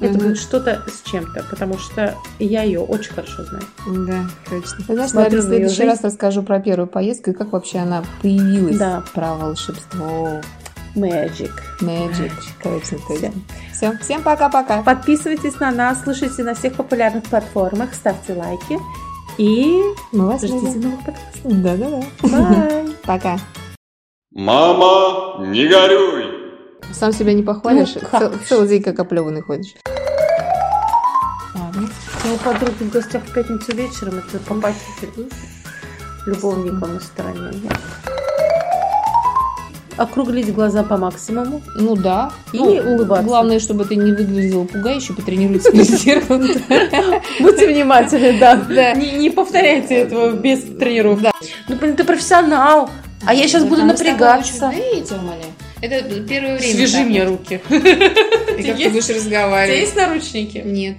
Это 0.00 0.18
будет 0.18 0.38
что-то 0.38 0.82
с 0.88 1.06
чем-то, 1.10 1.44
потому 1.50 1.76
что 1.76 2.14
я 2.38 2.62
ее 2.62 2.80
очень 2.80 3.12
хорошо 3.12 3.44
знаю. 3.44 3.64
Да, 4.06 4.24
точно. 4.48 4.78
Ты 4.78 4.94
знаешь, 4.94 5.10
Смотрю 5.10 5.30
наверное, 5.30 5.40
в 5.40 5.44
следующий 5.44 5.84
раз 5.84 6.02
расскажу 6.02 6.42
про 6.42 6.58
первую 6.58 6.86
поездку 6.86 7.32
и 7.32 7.34
как 7.34 7.52
вообще 7.52 7.80
она 7.80 8.02
появилась. 8.22 8.78
Да. 8.78 9.04
Про 9.12 9.34
волшебство. 9.34 10.40
Magic. 10.94 11.50
Magic. 11.80 12.32
Точно, 12.62 12.98
Всё. 12.98 13.06
точно. 13.08 13.32
Все, 13.72 13.98
всем 13.98 14.22
пока-пока. 14.22 14.82
Подписывайтесь 14.82 15.58
на 15.60 15.70
нас, 15.70 16.02
слушайте 16.04 16.42
на 16.42 16.54
всех 16.54 16.74
популярных 16.74 17.24
платформах, 17.24 17.94
ставьте 17.94 18.34
лайки 18.34 18.78
и 19.38 19.80
Мы 20.12 20.26
вас 20.26 20.42
ждите 20.42 20.78
новых 20.78 20.98
подкастов. 21.04 21.40
Да-да-да. 21.62 22.02
Пока. 23.04 23.38
Мама, 24.34 25.46
не 25.46 25.66
горюй! 25.66 26.26
Сам 26.92 27.12
себя 27.12 27.32
не 27.32 27.42
похвалишь, 27.42 27.94
Ну, 27.94 28.18
цел- 28.18 28.32
целый 28.46 28.68
день 28.68 28.82
как 28.82 28.98
оплеванный 28.98 29.40
ходишь. 29.40 29.74
Ладно. 31.54 31.88
Ну, 32.24 32.34
у 32.34 32.38
подруги 32.38 32.84
в 32.84 32.90
гостях 32.90 33.22
в 33.24 33.32
пятницу 33.32 33.74
вечером 33.74 34.18
это 34.18 34.38
попасть 34.46 34.78
любовником 36.26 36.94
на 36.94 37.00
стороне. 37.00 37.70
Округлить 39.96 40.52
глаза 40.54 40.82
по 40.82 40.96
максимуму. 40.96 41.62
Ну 41.76 41.96
да. 41.96 42.32
И 42.52 42.58
Ну, 42.58 42.64
улыбаться. 42.94 43.24
Главное, 43.24 43.58
чтобы 43.60 43.84
ты 43.84 43.96
не 43.96 44.12
выглядела 44.12 44.64
пугающе, 44.64 45.12
потренируйся 45.12 45.70
перед 45.70 45.86
зеркалом. 45.88 46.48
Будьте 47.40 47.66
внимательны, 47.68 48.38
да. 48.38 48.94
Не, 48.94 49.12
не 49.12 49.30
повторяйте 49.30 49.94
этого 49.96 50.32
без 50.32 50.60
тренировки. 50.62 51.30
Ну, 51.68 51.76
блин, 51.76 51.96
ты 51.96 52.04
профессионал. 52.04 52.90
А 53.24 53.34
я 53.34 53.46
сейчас 53.46 53.64
буду 53.64 53.84
напрягаться. 53.84 54.72
Это 55.80 56.04
первое 56.20 56.58
время. 56.58 56.74
Свяжи 56.74 56.98
мне 57.04 57.24
руки. 57.24 57.60
И 57.68 58.62
как 58.62 58.76
ты 58.76 58.82
Есть? 58.82 58.90
будешь 58.92 59.04
У 59.04 59.08
тебя 59.08 59.16
разговаривать? 59.16 59.80
есть 59.80 59.96
наручники? 59.96 60.58
Нет. 60.64 60.90